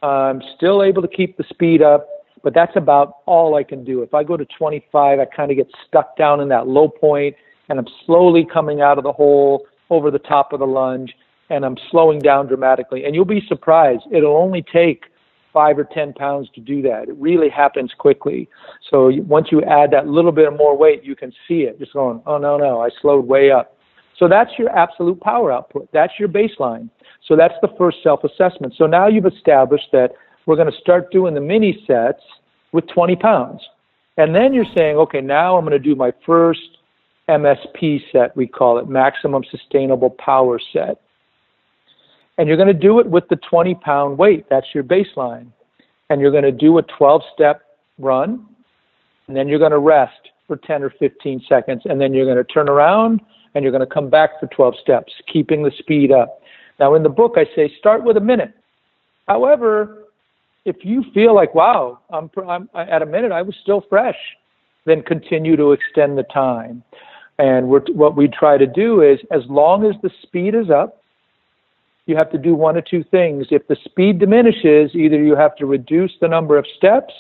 [0.01, 2.07] I'm still able to keep the speed up,
[2.43, 4.01] but that's about all I can do.
[4.01, 7.35] If I go to 25, I kind of get stuck down in that low point,
[7.69, 11.15] and I'm slowly coming out of the hole over the top of the lunge,
[11.49, 13.05] and I'm slowing down dramatically.
[13.05, 14.03] And you'll be surprised.
[14.11, 15.05] It'll only take
[15.53, 17.07] five or 10 pounds to do that.
[17.07, 18.49] It really happens quickly.
[18.91, 22.21] So once you add that little bit more weight, you can see it just going,
[22.25, 23.74] oh, no, no, I slowed way up.
[24.17, 25.89] So that's your absolute power output.
[25.91, 26.89] That's your baseline.
[27.28, 28.73] So that's the first self assessment.
[28.78, 30.12] So now you've established that
[30.45, 32.21] we're going to start doing the mini sets
[32.71, 33.62] with 20 pounds.
[34.17, 36.78] And then you're saying, okay, now I'm going to do my first
[37.28, 41.01] MSP set, we call it, maximum sustainable power set.
[42.38, 44.45] And you're going to do it with the 20 pound weight.
[44.49, 45.47] That's your baseline.
[46.10, 47.62] And you're going to do a 12 step
[47.97, 48.45] run.
[49.28, 51.82] And then you're going to rest for 10 or 15 seconds.
[51.86, 53.21] And then you're going to turn around
[53.55, 56.41] and you're going to come back for 12 steps, keeping the speed up.
[56.79, 58.53] Now, in the book, I say start with a minute.
[59.27, 60.03] However,
[60.65, 64.17] if you feel like, wow, I'm, I'm at a minute, I was still fresh,
[64.85, 66.83] then continue to extend the time.
[67.37, 71.01] And what we try to do is, as long as the speed is up,
[72.05, 73.47] you have to do one of two things.
[73.51, 77.13] If the speed diminishes, either you have to reduce the number of steps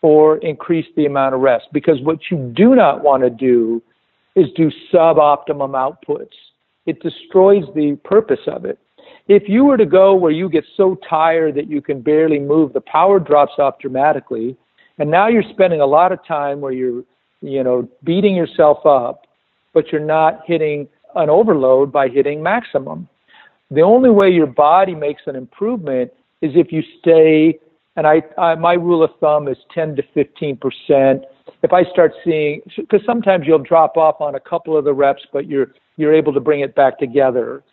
[0.00, 1.66] or increase the amount of rest.
[1.72, 3.82] Because what you do not want to do
[4.36, 6.28] is do suboptimum outputs.
[6.84, 8.78] It destroys the purpose of it.
[9.28, 12.72] If you were to go where you get so tired that you can barely move,
[12.72, 14.56] the power drops off dramatically.
[14.98, 17.02] And now you're spending a lot of time where you're,
[17.40, 19.26] you know, beating yourself up,
[19.74, 23.08] but you're not hitting an overload by hitting maximum.
[23.70, 27.58] The only way your body makes an improvement is if you stay,
[27.96, 31.24] and I, I my rule of thumb is 10 to 15 percent.
[31.66, 35.22] If I start seeing, because sometimes you'll drop off on a couple of the reps,
[35.32, 37.64] but you're you're able to bring it back together.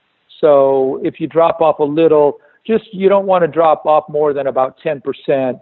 [0.42, 4.34] So if you drop off a little, just you don't want to drop off more
[4.34, 5.60] than about 10 percent,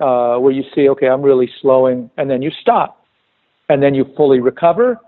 [0.00, 3.04] uh, where you see, okay, I'm really slowing, and then you stop,
[3.68, 4.98] and then you fully recover,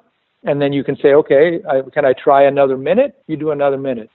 [0.45, 3.15] and then you can say, okay, I, can I try another minute?
[3.27, 4.11] You do another minute.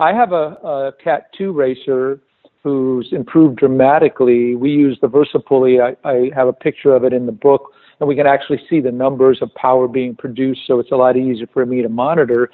[0.00, 2.18] I have a, a Cat 2 racer
[2.64, 4.56] who's improved dramatically.
[4.56, 5.80] We use the VersaPulley.
[5.80, 8.80] I, I have a picture of it in the book, and we can actually see
[8.80, 12.50] the numbers of power being produced, so it's a lot easier for me to monitor.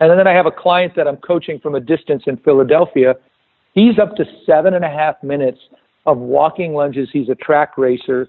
[0.00, 3.14] And then I have a client that I'm coaching from a distance in Philadelphia.
[3.74, 5.60] He's up to seven and a half minutes
[6.06, 7.08] of walking lunges.
[7.12, 8.28] He's a track racer.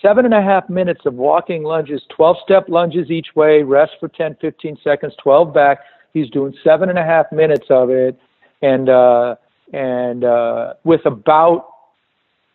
[0.00, 4.08] Seven and a half minutes of walking lunges, 12 step lunges each way, rest for
[4.08, 5.78] 10, 15 seconds, 12 back.
[6.12, 8.18] He's doing seven and a half minutes of it,
[8.62, 9.36] and uh,
[9.72, 11.71] and uh, with about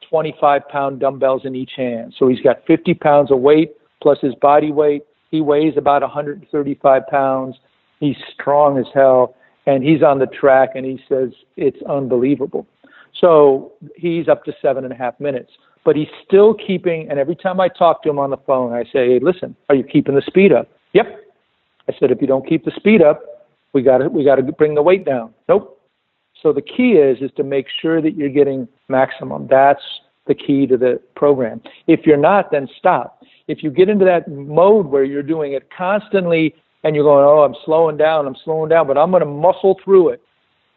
[0.09, 2.13] 25 pound dumbbells in each hand.
[2.17, 5.03] So he's got 50 pounds of weight plus his body weight.
[5.31, 7.55] He weighs about 135 pounds.
[7.99, 12.65] He's strong as hell, and he's on the track, and he says it's unbelievable.
[13.19, 15.51] So he's up to seven and a half minutes,
[15.83, 17.09] but he's still keeping.
[17.09, 19.75] And every time I talk to him on the phone, I say, hey, "Listen, are
[19.75, 21.07] you keeping the speed up?" Yep.
[21.89, 23.21] I said, "If you don't keep the speed up,
[23.73, 25.33] we got to we got to bring the weight down.
[25.49, 25.76] Nope.
[26.41, 29.47] So the key is is to make sure that you're getting maximum.
[29.47, 29.81] That's
[30.27, 31.61] the key to the program.
[31.87, 33.23] If you're not, then stop.
[33.47, 37.43] If you get into that mode where you're doing it constantly and you're going, oh,
[37.43, 40.21] I'm slowing down, I'm slowing down, but I'm going to muscle through it.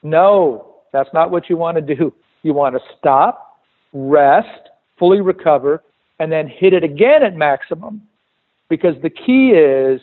[0.03, 2.13] No, that's not what you want to do.
[2.43, 3.59] You want to stop,
[3.93, 5.83] rest, fully recover,
[6.21, 8.03] and then hit it again at maximum.
[8.69, 10.01] Because the key is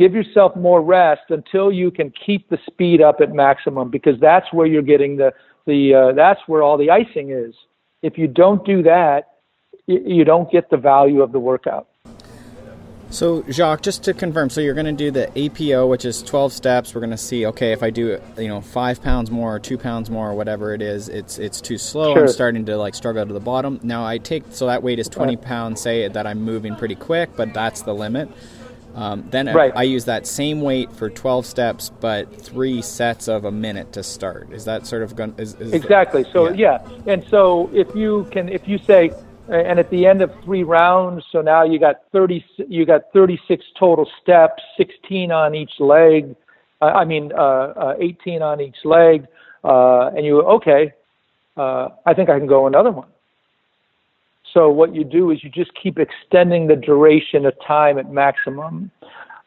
[0.00, 4.46] give yourself more rest until you can keep the speed up at maximum because that's
[4.50, 5.30] where you're getting the
[5.66, 7.54] the uh, that's where all the icing is
[8.00, 9.24] if you don't do that
[9.86, 11.86] you don't get the value of the workout
[13.12, 16.52] so Jacques, just to confirm, so you're going to do the APO, which is 12
[16.52, 16.94] steps.
[16.94, 19.76] We're going to see, okay, if I do, you know, five pounds more or two
[19.76, 22.14] pounds more or whatever it is, it's it's too slow.
[22.14, 22.22] Sure.
[22.22, 23.80] I'm starting to like struggle to the bottom.
[23.82, 25.80] Now I take, so that weight is 20 pounds.
[25.80, 28.28] Say that I'm moving pretty quick, but that's the limit.
[28.94, 29.72] Um, then right.
[29.74, 33.92] I, I, use that same weight for 12 steps, but three sets of a minute
[33.92, 34.52] to start.
[34.52, 35.34] Is that sort of going?
[35.38, 36.24] Is, is exactly.
[36.24, 36.82] The, so yeah.
[37.06, 39.12] yeah, and so if you can, if you say,
[39.48, 43.64] and at the end of three rounds, so now you got 30, you got 36
[43.78, 46.34] total steps, 16 on each leg.
[46.80, 49.26] Uh, I mean, uh, uh, 18 on each leg,
[49.62, 50.92] uh, and you okay.
[51.56, 53.08] Uh, I think I can go another one.
[54.52, 58.90] So what you do is you just keep extending the duration of time at maximum.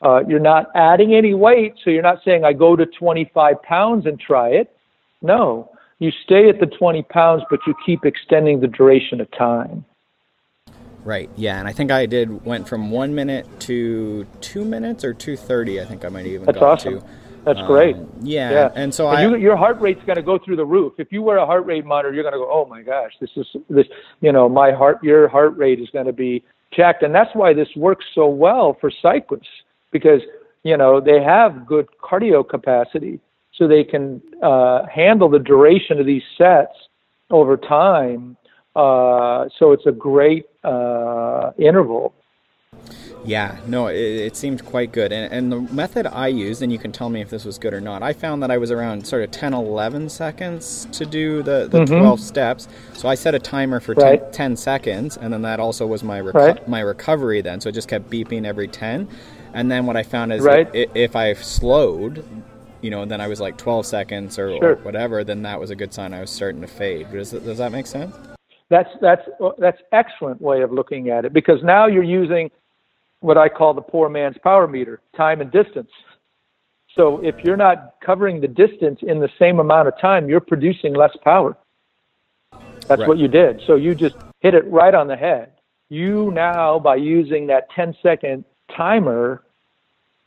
[0.01, 4.05] Uh, you're not adding any weight, so you're not saying I go to 25 pounds
[4.05, 4.75] and try it.
[5.21, 9.85] No, you stay at the 20 pounds, but you keep extending the duration of time.
[11.05, 11.29] Right.
[11.35, 15.35] Yeah, and I think I did went from one minute to two minutes or two
[15.35, 15.81] thirty.
[15.81, 17.01] I think I might even That's awesome.
[17.01, 17.05] to.
[17.45, 17.95] That's great.
[17.95, 18.71] Um, yeah, Yeah.
[18.75, 20.93] and so And I you, your heart rate's going to go through the roof.
[20.97, 23.31] If you wear a heart rate monitor, you're going to go, "Oh my gosh, this
[23.35, 23.87] is this."
[24.21, 27.53] You know, my heart, your heart rate is going to be checked, and that's why
[27.53, 29.47] this works so well for cyclists
[29.91, 30.21] because
[30.63, 33.19] you know they have good cardio capacity,
[33.53, 36.75] so they can uh, handle the duration of these sets
[37.29, 38.37] over time.
[38.75, 42.13] Uh, so it's a great uh, interval.
[43.26, 45.13] Yeah, no, it, it seemed quite good.
[45.13, 47.74] And, and the method I used, and you can tell me if this was good
[47.74, 51.41] or not, I found that I was around sort of 10, 11 seconds to do
[51.41, 51.99] the, the Mhm.
[51.99, 52.67] 12 steps.
[52.93, 54.34] So I set a timer for 10, Right.
[54.34, 56.67] 10 seconds, and then that also was my, reco- Right.
[56.67, 57.61] my recovery then.
[57.61, 59.07] So it just kept beeping every 10.
[59.53, 60.69] And then what I found is Right.
[60.74, 62.26] that if I slowed,
[62.82, 64.71] you know, then I was like 12 seconds or, Sure.
[64.71, 67.09] or whatever, then that was a good sign I was starting to fade.
[67.13, 68.13] Does, does that make sense?
[68.69, 69.21] That's that's
[69.59, 72.49] that's excellent way of looking at it because now you're using
[73.24, 75.89] what I call the poor man's power meter, time and distance.
[76.93, 80.93] So if you're not covering the distance in the same amount of time, you're producing
[80.93, 81.55] less power.
[82.88, 83.07] That's Right.
[83.07, 83.61] what you did.
[83.65, 85.53] So you just hit it right on the head.
[85.89, 88.43] You now, by using that 10 second
[88.76, 89.41] timer,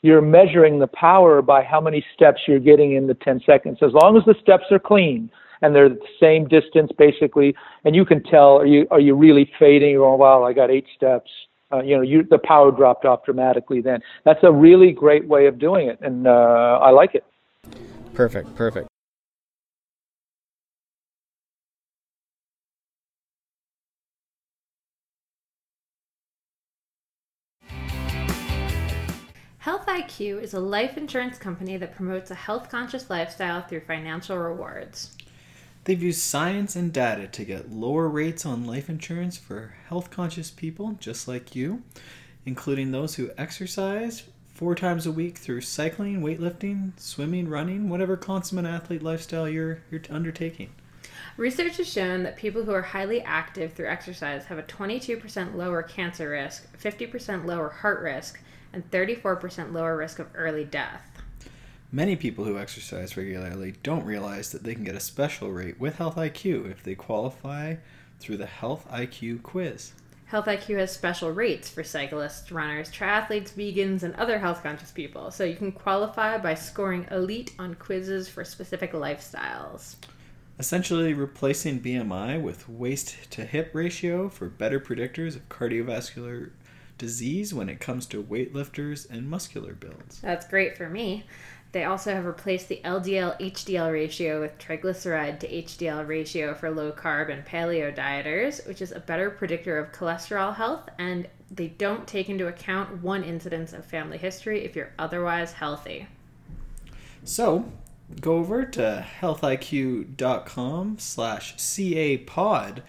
[0.02, 3.78] you're measuring the power by how many steps you're getting in the 10 seconds.
[3.82, 5.30] As long as the steps are clean
[5.60, 9.52] and they're the same distance basically, and you can tell, are you, are you really
[9.58, 9.96] fading?
[9.96, 11.30] Going, wow, I got eight steps.
[11.72, 14.00] Uh, you know, you, the power dropped off dramatically then.
[14.24, 17.24] That's a really great way of doing it, and uh, I like it.
[18.14, 18.88] Perfect, perfect.
[29.58, 34.38] Health IQ is a life insurance company that promotes a health conscious lifestyle through financial
[34.38, 35.16] rewards.
[35.86, 40.50] They've used science and data to get lower rates on life insurance for health conscious
[40.50, 41.84] people just like you,
[42.44, 48.66] including those who exercise four times a week through cycling, weightlifting, swimming, running, whatever consummate
[48.66, 50.72] athlete lifestyle you're, you're undertaking.
[51.36, 55.84] Research has shown that people who are highly active through exercise have a 22% lower
[55.84, 58.40] cancer risk, 50% lower heart risk,
[58.72, 61.15] and 34% lower risk of early death.
[61.92, 65.98] Many people who exercise regularly don't realize that they can get a special rate with
[65.98, 67.76] Health IQ if they qualify
[68.18, 69.92] through the Health IQ quiz.
[70.26, 75.30] Health IQ has special rates for cyclists, runners, triathletes, vegans, and other health conscious people,
[75.30, 79.94] so you can qualify by scoring elite on quizzes for specific lifestyles.
[80.58, 86.50] Essentially replacing BMI with waist to hip ratio for better predictors of cardiovascular
[86.98, 90.20] disease when it comes to weightlifters and muscular builds.
[90.20, 91.24] That's great for me.
[91.76, 96.90] They also have replaced the LDL HDL ratio with triglyceride to HDL ratio for low
[96.90, 102.06] carb and paleo dieters, which is a better predictor of cholesterol health, and they don't
[102.06, 106.08] take into account one incidence of family history if you're otherwise healthy.
[107.24, 107.70] So
[108.22, 112.82] go over to healthiq.com slash CAPod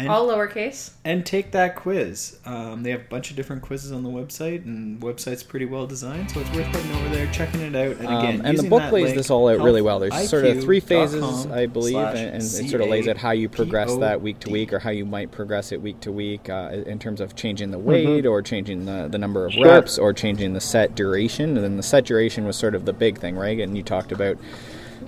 [0.00, 0.90] and, All lowercase.
[1.04, 2.38] and take that quiz.
[2.44, 5.66] Um, they have a bunch of different quizzes on the website, and the website's pretty
[5.66, 7.96] well designed, so it's worth heading over there, checking it out.
[7.98, 9.98] And Um, and the book lays link, this all out really well.
[10.00, 13.32] There's sort of three phases, I believe, and, and it sort of lays out how
[13.32, 16.48] you progress that week to week, or how you might progress it week to week,
[16.48, 19.62] uh, in terms of changing the weight, or changing the, the number of Mm-hmm.
[19.62, 19.72] Sure.
[19.72, 21.56] reps, or changing the set duration.
[21.56, 23.58] And then the set duration was sort of the big thing, right?
[23.58, 24.38] And you talked about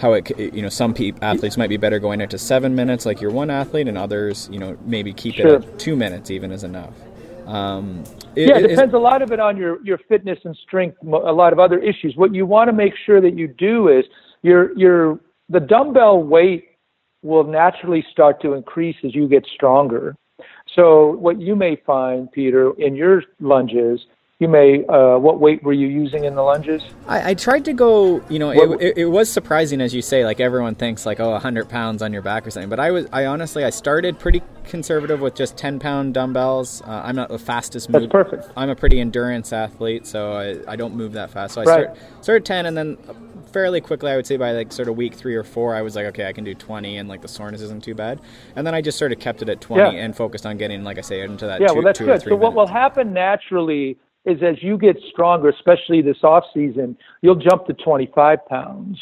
[0.01, 3.20] how it, you know, some pe- athletes might be better going into seven minutes, like
[3.20, 5.57] your one athlete, and others, you know, maybe keep Sure.
[5.57, 6.95] it at two minutes even is enough.
[7.47, 8.05] Um,
[8.36, 10.97] i- Yeah, it is- depends a lot of it on your, your fitness and strength,
[11.03, 12.16] a lot of other issues.
[12.16, 14.05] What you want to make sure that you do is
[14.43, 16.68] your your the dumbbell weight
[17.22, 20.16] will naturally start to increase as you get stronger.
[20.74, 24.01] So what you may find, Peter, in your lunges,
[24.43, 26.82] you may uh, what weight were you using in the lunges?
[27.07, 30.24] I, I tried to go, you know, it, it, it was surprising as you say,
[30.24, 32.68] like everyone thinks like, oh, 100 pounds on your back or something.
[32.68, 36.82] But I was, I honestly, I started pretty conservative with just 10 pound dumbbells.
[36.82, 38.11] Uh, I'm not the fastest That's move.
[38.11, 38.49] perfect.
[38.57, 41.55] I'm a pretty endurance athlete, so I, I don't move that fast.
[41.55, 41.84] So I Right.
[41.97, 42.99] start, started 10 and then
[43.53, 45.95] fairly quickly, I would say by like sort of week three or four, I was
[45.95, 48.20] like, okay, I can do 20 and like the soreness isn't too bad.
[48.57, 50.05] And then I just sort of kept it at 20 Yeah.
[50.05, 52.22] and focused on getting, like I say, into that Yeah, two, well, that's good.
[52.22, 56.97] three So what will happen naturally is as you get stronger, especially this off season,
[57.23, 58.99] you'll jump to 25 pounds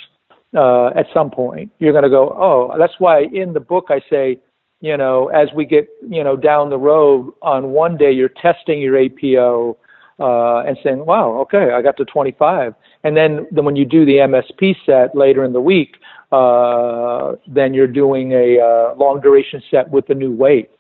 [0.57, 1.71] uh, at some point.
[1.79, 4.41] You're going to go, oh, that's why in the book I say,
[4.81, 8.81] you know, as we get, you know, down the road, on one day you're testing
[8.81, 9.77] your APO
[10.19, 12.75] uh, and saying, wow, okay, I got to 25.
[13.05, 15.97] And then, then when you do the MSP set later in the week,
[16.33, 20.71] uh, then you're doing a uh, long duration set with the new weight.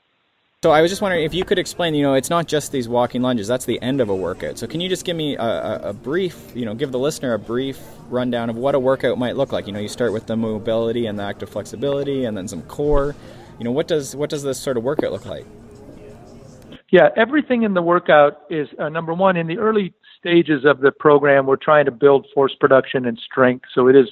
[0.62, 2.86] So I was just wondering if you could explain, you know, it's not just these
[2.86, 4.58] walking lunges, that's the end of a workout.
[4.58, 7.38] So can you just give me a, a, brief, you know, give the listener a
[7.38, 7.78] brief
[8.10, 9.66] rundown of what a workout might look like?
[9.66, 13.16] You know, you start with the mobility and the active flexibility and then some core.
[13.58, 15.46] You know, what does what does this sort of workout look like?
[16.90, 20.92] Yeah, everything in the workout is uh, number one in the early stages of the
[20.92, 21.46] program.
[21.46, 24.08] We're trying to build force production and strength, so it is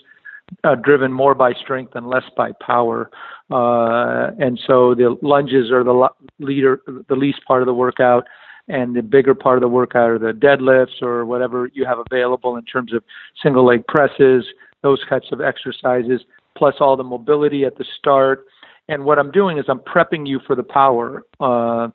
[0.64, 3.10] uh, driven more by strength and less by power.
[3.50, 8.26] Uh, and so the lunges are the leader, the least part of the workout,
[8.68, 12.56] and the bigger part of the workout are the deadlifts or whatever you have available
[12.56, 13.02] in terms of
[13.42, 14.44] single leg presses,
[14.82, 16.20] those types of exercises,
[16.56, 18.44] plus all the mobility at the start.
[18.88, 21.22] And what I'm doing is I'm prepping you for the power.
[21.40, 21.88] Uh,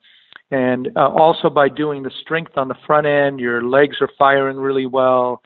[0.51, 4.57] and uh, also by doing the strength on the front end, your legs are firing
[4.57, 5.41] really well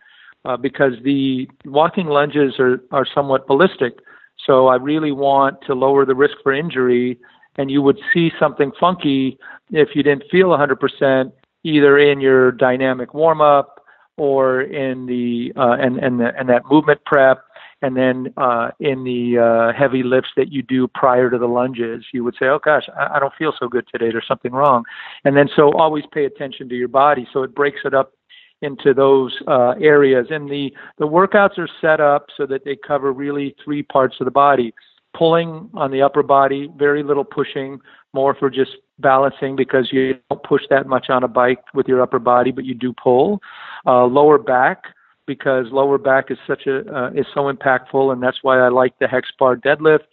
[0.45, 3.99] uh, because the walking lunges are, are somewhat ballistic.
[4.45, 7.17] So I really want to lower the risk for injury.
[7.57, 9.37] And you would see something funky
[9.71, 11.31] if you didn't feel 100%
[11.63, 13.83] either in your dynamic warm up
[14.15, 17.43] or in the uh, and and the, and that movement prep
[17.81, 22.05] and then uh, in the uh, heavy lifts that you do prior to the lunges,
[22.11, 24.11] you would say, "Oh gosh, I, I don't feel so good today.
[24.11, 24.83] There's something wrong."
[25.23, 27.27] And then so always pay attention to your body.
[27.31, 28.13] So it breaks it up
[28.61, 30.27] into those uh, areas.
[30.29, 34.25] And the the workouts are set up so that they cover really three parts of
[34.25, 34.73] the body:
[35.15, 37.79] pulling on the upper body, very little pushing,
[38.13, 42.01] more for just balancing because you don't push that much on a bike with your
[42.01, 43.39] upper body, but you do pull.
[43.85, 44.83] Uh, lower back
[45.27, 48.97] because lower back is such a uh, is so impactful, and that's why I like
[48.99, 50.07] the hex bar deadlift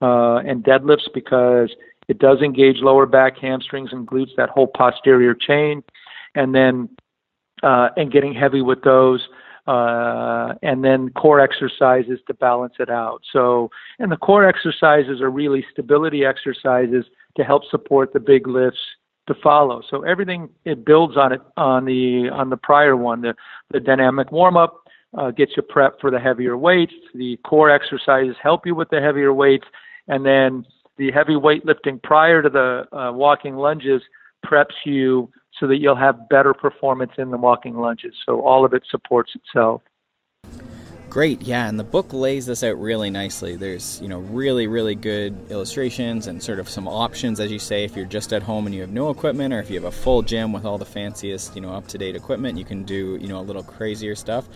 [0.00, 1.70] uh, and deadlifts because
[2.08, 5.82] it does engage lower back, hamstrings, and glutes, that whole posterior chain,
[6.34, 6.88] and then
[7.62, 9.28] uh, and getting heavy with those.
[9.66, 13.20] Uh, and then core exercises to balance it out.
[13.30, 17.04] So, and the core exercises are really stability exercises
[17.36, 18.80] to help support the big lifts
[19.28, 19.82] to follow.
[19.88, 23.20] So everything it builds on it on the on the prior one.
[23.20, 23.34] The
[23.70, 26.94] the dynamic warm up uh, gets you prepped for the heavier weights.
[27.14, 29.66] The core exercises help you with the heavier weights,
[30.08, 30.64] and then
[30.96, 34.02] the heavy weightlifting prior to the uh, walking lunges
[34.44, 35.30] preps you
[35.60, 38.14] so that you'll have better performance in the walking lunges.
[38.26, 39.82] So all of it supports itself.
[41.10, 43.56] Great, yeah, and the book lays this out really nicely.
[43.56, 47.82] There's, you know, really, really good illustrations and sort of some options, as you say,
[47.82, 49.90] if you're just at home and you have no equipment, or if you have a
[49.90, 53.40] full gym with all the fanciest, you know, up-to-date equipment, you can do, you know,
[53.40, 54.48] a little crazier stuff.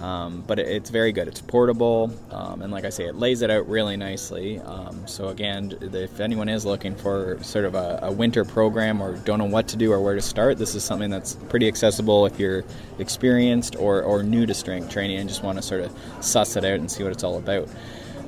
[0.00, 1.28] Um, but it, it's very good.
[1.28, 4.58] It's portable, um, and like I say, it lays it out really nicely.
[4.60, 9.16] Um, so again, if anyone is looking for sort of a, a, winter program or
[9.16, 12.26] don't know what to do or where to start, this is something that's pretty accessible
[12.26, 12.64] if you're
[12.98, 16.64] experienced or, or new to strength training and just want to sort of suss it
[16.64, 17.68] out and see what it's all about.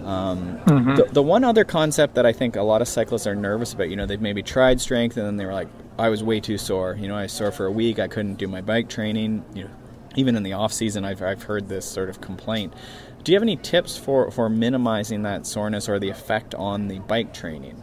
[0.04, 0.94] Um, mm-hmm.
[0.94, 3.90] the, the, one other concept that I think a lot of cyclists are nervous about,
[3.90, 5.66] you know, they've maybe tried strength and then they were like,
[5.98, 6.96] I was way too sore.
[6.98, 7.98] You know, I was sore for a week.
[7.98, 9.44] I couldn't do my bike training.
[9.52, 9.70] You know,
[10.16, 12.74] even in the off season, I've, I've heard this sort of complaint.
[13.22, 16.98] Do you have any tips for, for minimizing that soreness or the effect on the
[17.00, 17.82] bike training?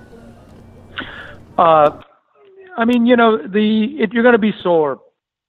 [1.58, 2.02] Uh,
[2.78, 5.00] I mean, you know, the you're going to be sore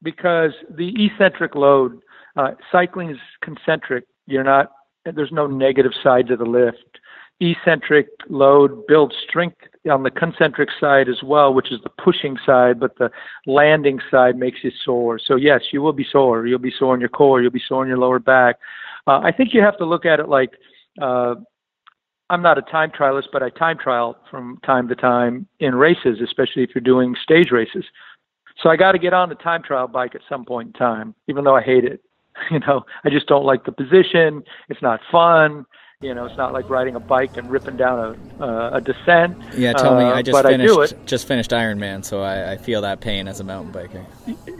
[0.02, 2.00] because the eccentric load,
[2.36, 4.04] uh, cycling is concentric.
[4.26, 4.72] You're not.
[5.04, 6.98] There's no negative side to the lift.
[7.40, 9.56] Eccentric load builds strength
[9.90, 13.10] on the concentric side as well, which is the pushing side, but the
[13.46, 15.18] landing side makes you sore.
[15.18, 16.46] So yes, you will be sore.
[16.46, 17.42] You'll be sore in your core.
[17.42, 18.56] You'll be sore in your lower back.
[19.06, 20.50] Uh, I think you have to look at it like
[21.00, 21.34] uh,
[22.30, 26.20] I'm not a time trialist, but I time trial from time to time in races,
[26.22, 27.84] especially if you're doing stage races.
[28.62, 31.14] So I got to get on the time trial bike at some point in time,
[31.28, 32.00] even though I hate it.
[32.50, 34.42] You know, I just don't like the position.
[34.68, 35.66] It's not fun.
[36.04, 39.38] You know, it's not like riding a bike and ripping down a, uh, a descent.
[39.56, 40.04] Yeah, tell uh, me.
[40.04, 43.44] I just finished I just finished Ironman, so I, I, feel that pain as a
[43.44, 44.04] mountain biker.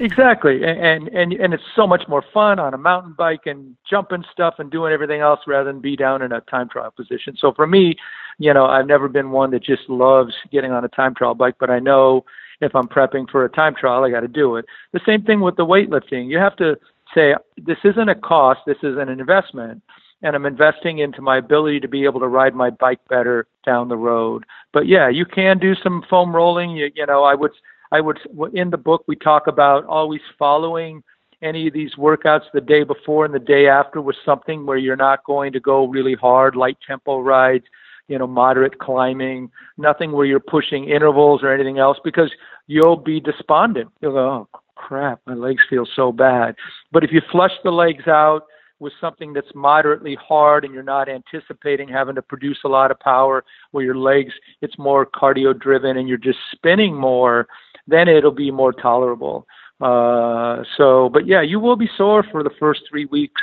[0.01, 4.25] Exactly, and and and it's so much more fun on a mountain bike and jumping
[4.33, 7.37] stuff and doing everything else rather than be down in a time trial position.
[7.39, 7.97] So for me,
[8.39, 11.57] you know, I've never been one that just loves getting on a time trial bike,
[11.61, 12.25] but I know
[12.63, 14.65] if I'm prepping for a time trial, I got to do it.
[14.93, 16.27] The same thing with the weightlifting.
[16.27, 16.79] You have to
[17.15, 19.83] say this isn't a cost, this is an investment
[20.25, 23.89] and I'm investing into my ability to be able to ride my bike better down
[23.89, 24.45] the road.
[24.73, 26.71] But yeah, you can do some foam rolling.
[26.71, 27.53] You, you know, I would,
[27.93, 28.19] I would,
[28.55, 31.03] in the book, we talk about always following
[31.43, 34.97] any of these workouts the day before and the day after with something where you're
[34.97, 37.67] not going to go really hard, light tempo rides,
[38.09, 42.33] you know, moderate climbing, nothing where you're pushing intervals or anything else because
[42.67, 43.91] you'll be despondent.
[44.01, 46.57] You'll go, oh crap, my legs feel so bad.
[46.93, 48.47] But if you flush the legs out,
[48.81, 52.99] with something that's moderately hard and you're not anticipating having to produce a lot of
[53.01, 57.47] power where your legs it's more cardio driven and you're just spinning more
[57.87, 59.47] then it'll be more tolerable
[59.81, 63.41] uh, so but yeah you will be sore for the first three weeks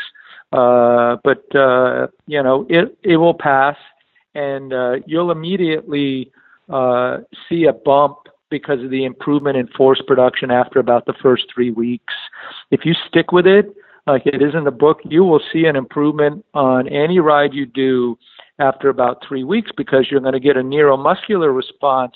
[0.53, 3.77] uh, but uh, you know it it will pass
[4.35, 6.31] and uh, you'll immediately
[6.69, 7.17] uh,
[7.49, 8.17] see a bump
[8.49, 12.13] because of the improvement in force production after about the first three weeks.
[12.69, 13.73] If you stick with it,
[14.07, 17.65] like it is in the book, you will see an improvement on any ride you
[17.65, 18.17] do
[18.59, 22.13] after about three weeks because you're going to get a neuromuscular response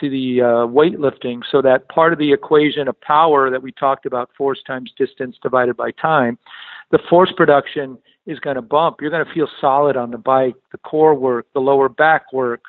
[0.00, 1.42] to the uh, weightlifting.
[1.50, 5.36] So that part of the equation of power that we talked about, force times distance
[5.42, 6.38] divided by time,
[6.90, 8.98] the force production is going to bump.
[9.00, 12.62] You're going to feel solid on the bike, the core work, the lower back work.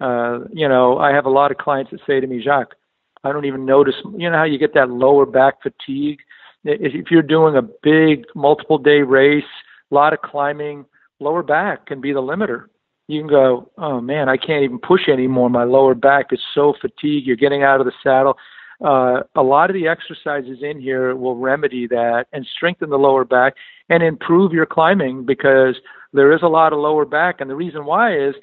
[0.00, 2.74] Uh, you know, I have a lot of clients that say to me, Jacques,
[3.22, 3.94] I don't even notice.
[4.16, 6.20] You know how you get that lower back fatigue?
[6.64, 9.44] If you're doing a big multiple day race,
[9.90, 10.86] a lot of climbing,
[11.20, 12.66] lower back can be the limiter.
[13.06, 15.50] You can go, oh man, I can't even push anymore.
[15.50, 17.26] My lower back is so fatigued.
[17.26, 18.38] You're getting out of the saddle.
[18.82, 23.24] Uh, a lot of the exercises in here will remedy that and strengthen the lower
[23.24, 23.54] back
[23.88, 25.76] and improve your climbing because
[26.12, 27.40] there is a lot of lower back.
[27.40, 28.34] And the reason why is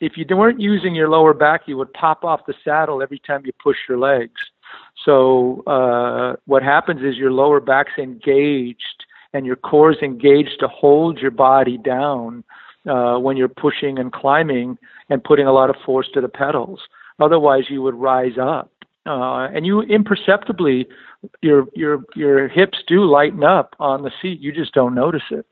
[0.00, 3.42] if you weren't using your lower back, you would pop off the saddle every time
[3.46, 4.40] you push your legs.
[5.04, 11.18] So uh, what happens is your lower back's engaged and your core's engaged to hold
[11.18, 12.44] your body down
[12.88, 16.80] uh, when you're pushing and climbing and putting a lot of force to the pedals.
[17.20, 18.70] Otherwise, you would rise up,
[19.06, 20.86] uh, and you imperceptibly
[21.40, 24.40] your your your hips do lighten up on the seat.
[24.40, 25.46] You just don't notice it.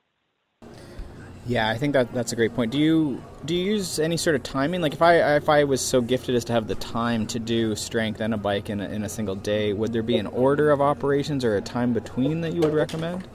[1.47, 2.71] Yeah, I think that that's a great point.
[2.71, 4.83] Do you do you use any sort of timing?
[4.83, 7.75] Like if I if I was so gifted as to have the time to do
[7.75, 10.71] strength and a bike in a, in a single day, would there be an order
[10.71, 13.27] of operations or a time between that you would recommend?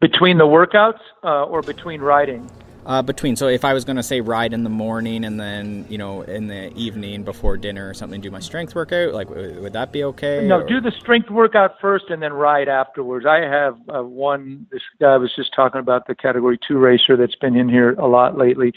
[0.00, 2.48] Between the workouts uh, or between riding?
[2.84, 5.86] Uh, between so if I was going to say ride in the morning and then
[5.88, 9.14] you know in the evening before dinner or something, do my strength workout.
[9.14, 10.46] Like would that be okay?
[10.46, 10.66] No, or?
[10.66, 13.24] do the strength workout first and then ride afterwards.
[13.26, 14.66] I have uh, one.
[14.72, 18.06] This guy was just talking about the Category Two racer that's been in here a
[18.08, 18.72] lot lately.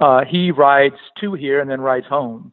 [0.00, 2.52] Uh, he rides to here and then rides home,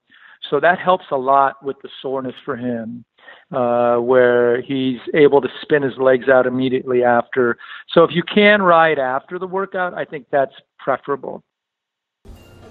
[0.50, 3.06] so that helps a lot with the soreness for him
[3.52, 7.58] uh, where he's able to spin his legs out immediately after.
[7.90, 10.54] So if you can ride after the workout, I think that's
[10.88, 11.44] preferable.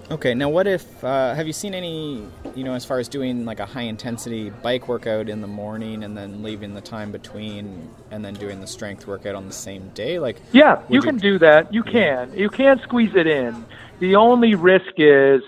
[0.09, 3.45] Okay, now what if uh, have you seen any, you know, as far as doing
[3.45, 7.87] like a high intensity bike workout in the morning and then leaving the time between
[8.09, 10.17] and then doing the strength workout on the same day?
[10.17, 11.71] Like Yeah, you, you can do that.
[11.71, 12.33] You can.
[12.35, 13.65] You can squeeze it in.
[13.99, 15.41] The only risk is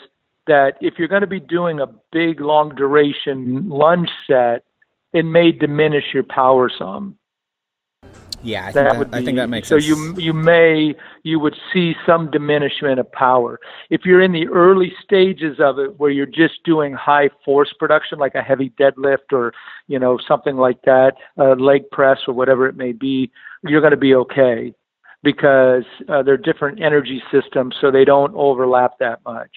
[0.45, 4.63] that if you're going to be doing a big long duration lunge set,
[5.11, 7.18] it may diminish your power some.
[8.41, 9.91] Yeah, I think that, that, be, I think that makes so sense.
[9.91, 13.59] So you you may you would see some diminishment of power
[13.89, 18.17] if you're in the early stages of it, where you're just doing high force production,
[18.17, 19.53] like a heavy deadlift or
[19.87, 23.29] you know something like that, a leg press or whatever it may be.
[23.63, 24.73] You're going to be okay
[25.21, 29.51] because uh, they're different energy systems, so they don't overlap that much.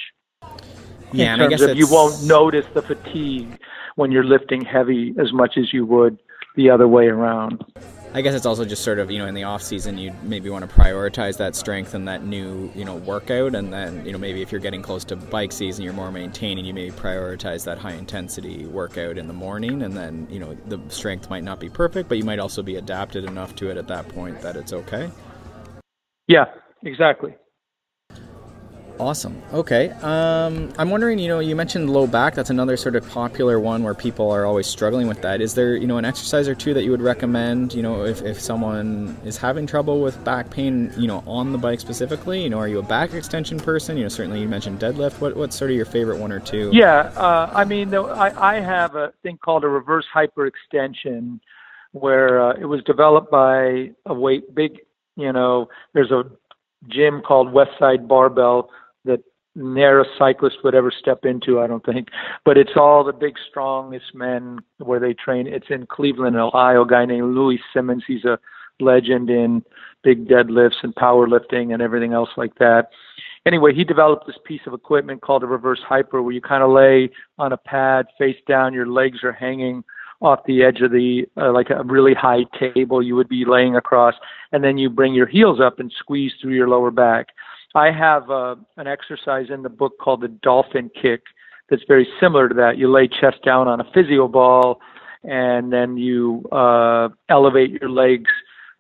[1.13, 3.59] Yeah, in terms of you won't notice the fatigue
[3.97, 6.19] when you're lifting heavy as much as you would
[6.57, 7.65] the other way around.
[8.15, 10.51] I guess it's also just sort of you know in the off season you maybe
[10.51, 14.19] want to prioritize that strength and that new you know workout, and then you know
[14.19, 16.67] maybe if you're getting close to bike season, you're more maintaining.
[16.67, 20.79] You maybe prioritize that high intensity workout in the morning, and then you know the
[20.89, 23.89] strength might not be perfect, but you might also be adapted enough to it at
[23.89, 25.11] that point that it's okay.
[26.29, 26.45] Yeah,
[26.83, 27.35] exactly.
[29.01, 29.43] Awesome.
[29.53, 29.91] Okay.
[30.03, 32.35] Um, I'm wondering, you know, you mentioned low back.
[32.35, 35.41] That's another sort of popular one where people are always struggling with that.
[35.41, 38.23] Is there, you know, an exercise or two that you would recommend, you know, if,
[38.23, 42.43] if someone is having trouble with back pain, you know, on the bike specifically?
[42.43, 43.97] You know, are you a back extension person?
[43.97, 45.21] You know, certainly you mentioned deadlift.
[45.21, 46.71] What, what's sort of your favorite one or two?
[46.73, 47.13] Yeah.
[47.17, 51.41] Uh, I mean, I, I have a thing called a reverse hyperextension
[51.93, 54.79] where uh, it was developed by a weight big,
[55.17, 56.25] you know, there's a
[56.89, 58.71] gym called Westside Barbell
[59.55, 62.09] ne'er cyclist would ever step into, I don't think.
[62.45, 65.47] But it's all the big, strongest men where they train.
[65.47, 66.83] It's in Cleveland, Ohio.
[66.83, 68.05] A guy named Louie Simmons.
[68.07, 68.39] He's a
[68.81, 69.63] legend in
[70.03, 72.89] big deadlifts and powerlifting and everything else like that.
[73.45, 76.71] Anyway, he developed this piece of equipment called a reverse hyper, where you kind of
[76.71, 79.83] lay on a pad, face down, your legs are hanging
[80.21, 83.75] off the edge of the uh, like a really high table you would be laying
[83.75, 84.15] across,
[84.53, 87.29] and then you bring your heels up and squeeze through your lower back.
[87.75, 91.23] I have uh, an exercise in the book called the dolphin kick
[91.71, 92.77] that's very similar to that.
[92.77, 94.81] You lay chest down on a physio ball,
[95.25, 98.31] and then you uh, elevate your legs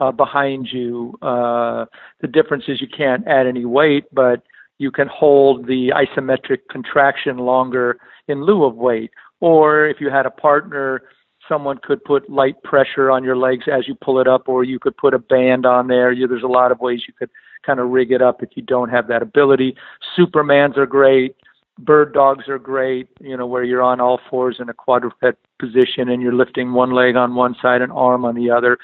[0.00, 1.16] uh, behind you.
[1.22, 1.86] Uh,
[2.20, 4.42] the difference is you can't add any weight, but
[4.78, 9.10] you can hold the isometric contraction longer in lieu of weight.
[9.40, 11.02] Or if you had a partner,
[11.48, 14.78] someone could put light pressure on your legs as you pull it up, or you
[14.78, 16.12] could put a band on there.
[16.12, 17.30] You, there's a lot of ways you could
[17.64, 19.76] kind of rig it up if you don't have that ability.
[20.18, 21.36] Supermans are great.
[21.78, 25.24] Bird dogs are great, you know, where you're on all fours in a quadruped
[25.58, 28.78] position and you're lifting one leg on one side and arm on the other.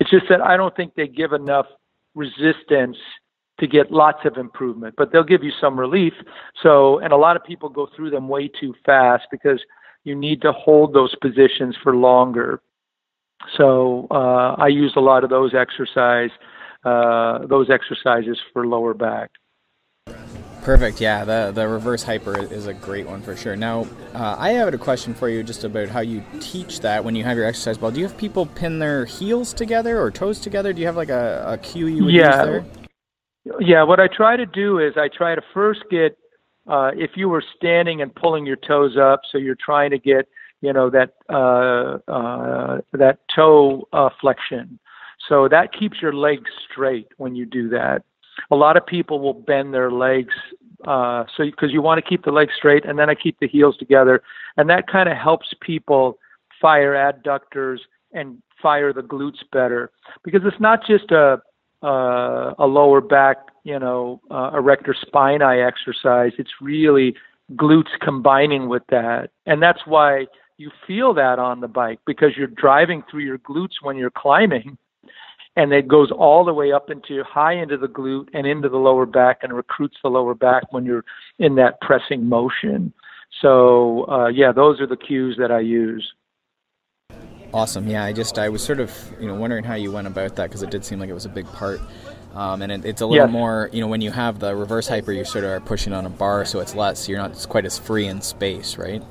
[0.00, 1.66] It's just that I don't think they give enough
[2.14, 2.96] resistance
[3.60, 6.12] to get lots of improvement, but they'll give you some relief.
[6.62, 9.60] So, and a lot of people go through them way too fast because
[10.02, 12.60] you need to hold those positions for longer.
[13.56, 16.30] So, uh, I use a lot of those exercise,
[16.84, 19.30] uh, those exercises for lower back.
[20.64, 20.98] Perfect.
[20.98, 23.54] Yeah, the the reverse hyper is a great one for sure.
[23.54, 27.14] Now, uh, I have a question for you just about how you teach that when
[27.14, 27.90] you have your exercise ball.
[27.90, 30.72] Do you have people pin their heels together or toes together?
[30.72, 32.36] Do you have like a, a cue you would yeah.
[32.36, 32.64] use
[33.44, 33.56] there?
[33.60, 33.82] Yeah.
[33.82, 36.16] What I try to do is I try to first get
[36.66, 40.28] uh, if you were standing and pulling your toes up, so you're trying to get
[40.62, 44.78] you know that uh, uh, that toe uh, flexion.
[45.28, 48.02] So that keeps your legs straight when you do that.
[48.50, 50.34] A lot of people will bend their legs
[50.86, 53.48] uh, so because you want to keep the legs straight and then I keep the
[53.48, 54.22] heels together
[54.56, 56.18] and that kind of helps people
[56.60, 57.78] fire adductors
[58.12, 59.90] and fire the glutes better
[60.22, 61.40] because it's not just a
[61.82, 67.14] uh, a lower back you know uh, erector spinae exercise it's really
[67.52, 72.46] glutes combining with that and that's why you feel that on the bike because you're
[72.46, 74.78] driving through your glutes when you're climbing
[75.56, 78.76] and it goes all the way up into high into the glute and into the
[78.76, 81.04] lower back and recruits the lower back when you're
[81.38, 82.92] in that pressing motion.
[83.40, 86.12] So uh, yeah, those are the cues that I use.
[87.52, 87.86] Awesome.
[87.86, 90.48] Yeah, I just I was sort of you know wondering how you went about that
[90.48, 91.80] because it did seem like it was a big part.
[92.34, 93.32] Um, and it, it's a little yes.
[93.32, 96.04] more, you know, when you have the reverse hyper, you sort of are pushing on
[96.04, 97.08] a bar, so it's less.
[97.08, 99.04] You're not quite as free in space, right?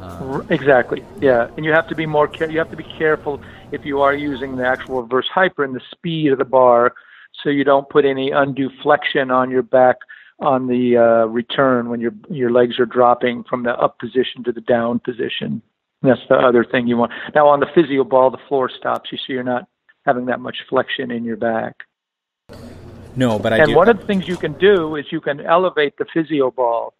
[0.00, 1.04] Um, exactly.
[1.20, 2.28] Yeah, and you have to be more.
[2.28, 3.40] Care- you have to be careful
[3.72, 6.94] if you are using the actual reverse hyper and the speed of the bar,
[7.42, 9.96] so you don't put any undue flexion on your back
[10.38, 14.52] on the uh, return when your your legs are dropping from the up position to
[14.52, 15.62] the down position.
[16.02, 17.12] And that's the other thing you want.
[17.34, 19.66] Now on the physio ball, the floor stops you, so you're not
[20.04, 21.76] having that much flexion in your back.
[23.14, 23.76] No, but I and do.
[23.76, 26.94] one of the things you can do is you can elevate the physio ball.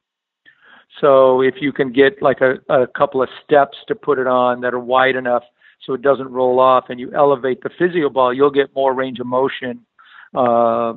[1.00, 4.60] So if you can get like a, a couple of steps to put it on
[4.60, 5.42] that are wide enough
[5.84, 9.18] so it doesn't roll off, and you elevate the physio ball, you'll get more range
[9.18, 9.84] of motion
[10.34, 10.94] uh,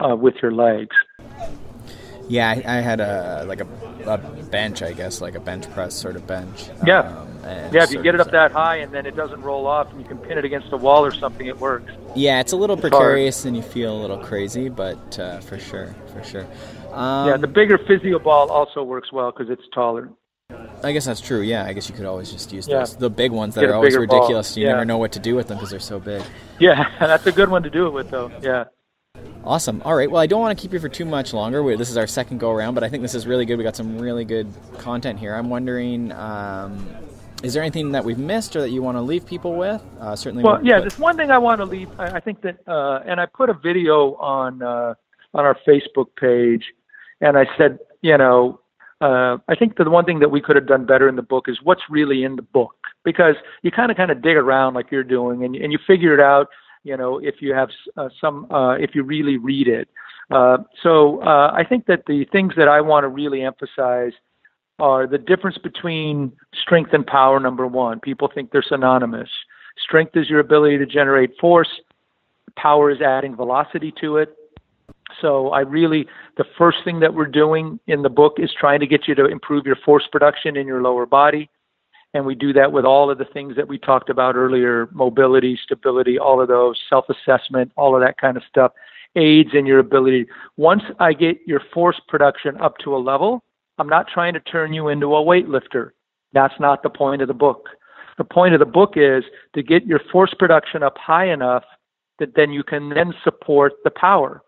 [0.00, 0.94] uh, with your legs.
[2.28, 3.66] Yeah, I, I had a like a,
[4.04, 4.18] a,
[4.50, 6.68] bench, I guess, like a bench press sort of bench.
[6.86, 7.84] Yeah, um, yeah.
[7.84, 10.06] If you get it up that high and then it doesn't roll off, and you
[10.06, 11.90] can pin it against a wall or something, it works.
[12.14, 15.96] Yeah, it's a little precarious, and you feel a little crazy, but uh, for sure,
[16.12, 16.46] for sure.
[16.92, 20.10] Um, yeah, the bigger physio ball also works well because it's taller.
[20.84, 21.40] I guess that's true.
[21.40, 22.78] Yeah, I guess you could always just use Yeah.
[22.80, 22.96] those.
[22.96, 24.18] The big ones that Get are always bigger ball.
[24.20, 24.56] ridiculous.
[24.56, 24.72] You Yeah.
[24.72, 26.22] never know what to do with them because they're so big.
[26.58, 28.30] Yeah, that's a good one to do it with, though.
[28.40, 28.64] Yeah.
[29.44, 29.82] Awesome.
[29.84, 30.10] All right.
[30.10, 31.62] Well, I don't want to keep you for too much longer.
[31.62, 33.56] We- This is our second go around, but I think this is really good.
[33.58, 34.46] We got some really good
[34.78, 35.34] content here.
[35.34, 36.86] I'm wondering, um,
[37.42, 39.82] is there anything that we've missed or that you want to leave people with?
[40.00, 40.44] Uh, certainly.
[40.44, 40.80] Well, yeah.
[40.80, 41.88] There's one thing I want to leave.
[41.98, 44.94] I, I think that, uh, and I put a video on uh,
[45.34, 46.64] on our Facebook page,
[47.20, 48.60] and I said, you know,
[49.00, 51.48] uh, I think the one thing that we could have done better in the book
[51.48, 52.74] is what's really in the book,
[53.04, 56.14] because you kind of kind of dig around like you're doing, and and you figure
[56.14, 56.48] it out.
[56.84, 59.88] You know, if you have uh, some, uh, if you really read it.
[60.30, 64.12] Uh, so uh, I think that the things that I want to really emphasize
[64.78, 67.98] are the difference between strength and power, number one.
[68.00, 69.28] People think they're synonymous.
[69.82, 71.68] Strength is your ability to generate force,
[72.56, 74.37] power is adding velocity to it.
[75.20, 76.06] So I really,
[76.36, 79.26] the first thing that we're doing in the book is trying to get you to
[79.26, 81.50] improve your force production in your lower body.
[82.14, 85.58] And we do that with all of the things that we talked about earlier mobility,
[85.62, 88.72] stability, all of those, self assessment, all of that kind of stuff
[89.16, 90.26] aids in your ability.
[90.56, 93.42] Once I get your force production up to a level,
[93.78, 95.90] I'm not trying to turn you into a weightlifter.
[96.32, 97.68] That's not the point of the book.
[98.18, 101.64] The point of the book is to get your force production up high enough
[102.18, 104.42] that then you can then support the power.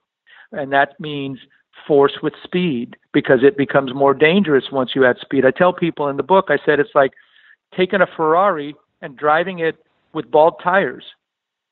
[0.53, 1.38] And that means
[1.86, 5.44] force with speed because it becomes more dangerous once you add speed.
[5.44, 7.12] I tell people in the book, I said it's like
[7.76, 9.76] taking a Ferrari and driving it
[10.12, 11.05] with bald tires.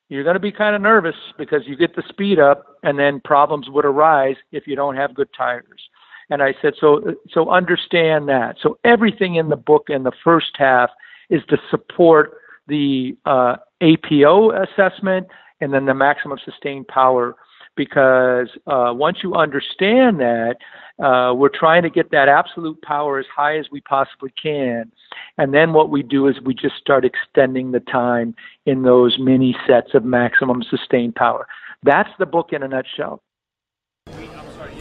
[0.09, 3.21] You're going to be kind of nervous because you get the speed up and then
[3.21, 5.89] problems would arise if you don't have good tires.
[6.31, 8.57] And I said, so, so understand that.
[8.63, 10.91] So everything in the book in the first half
[11.31, 15.27] is to support the uh, APO assessment
[15.61, 17.37] and then the maximum sustained power.
[17.79, 20.57] Because uh, once you understand that,
[21.03, 24.91] uh, we're trying to get that absolute power as high as we possibly can.
[25.39, 28.35] And then what we do is we just start extending the time
[28.67, 31.47] in those mini sets of maximum sustained power.
[31.85, 33.23] That's the book in a nutshell.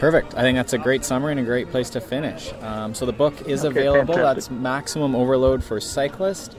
[0.00, 0.34] Perfect.
[0.34, 2.52] I think that's a great summary and a great place to finish.
[2.62, 4.14] Um, so the book is Okay, available.
[4.14, 4.50] fantastic.
[4.50, 6.56] That's Maximum Overload for Cyclist.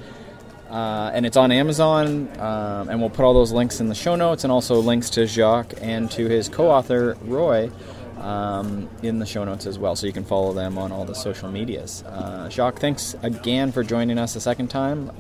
[0.70, 4.16] Uh, and it's on Amazon, um, and we'll put all those links in the show
[4.16, 7.72] notes, and also links to Jacques and to his co-author Roy
[8.18, 11.16] um, in the show notes as well, so you can follow them on all the
[11.16, 12.04] social medias.
[12.04, 15.12] Uh, Jacques, thanks again for joining us a second time.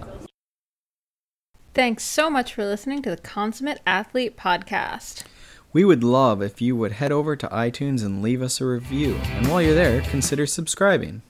[1.73, 5.23] Thanks so much for listening to the Consummate Athlete Podcast.
[5.71, 9.15] We would love if you would head over to iTunes and leave us a review,
[9.15, 11.21] and while you're there, consider subscribing.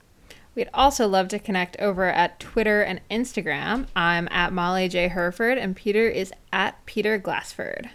[0.54, 3.86] We'd also love to connect over at Twitter and Instagram.
[3.94, 5.08] I'm at Molly J.
[5.08, 7.90] Hurford, and Peter is at Peter Glassford.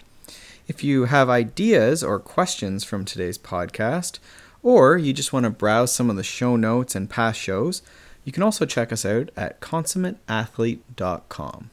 [0.68, 4.18] If you have ideas or questions from today's podcast,
[4.64, 7.84] or you just want to browse some of the show notes and past shows,
[8.24, 11.70] you can also check us out at consummateathlete.com.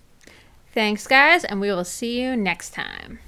[0.74, 3.20] Thanks, guys, and we will see you next time.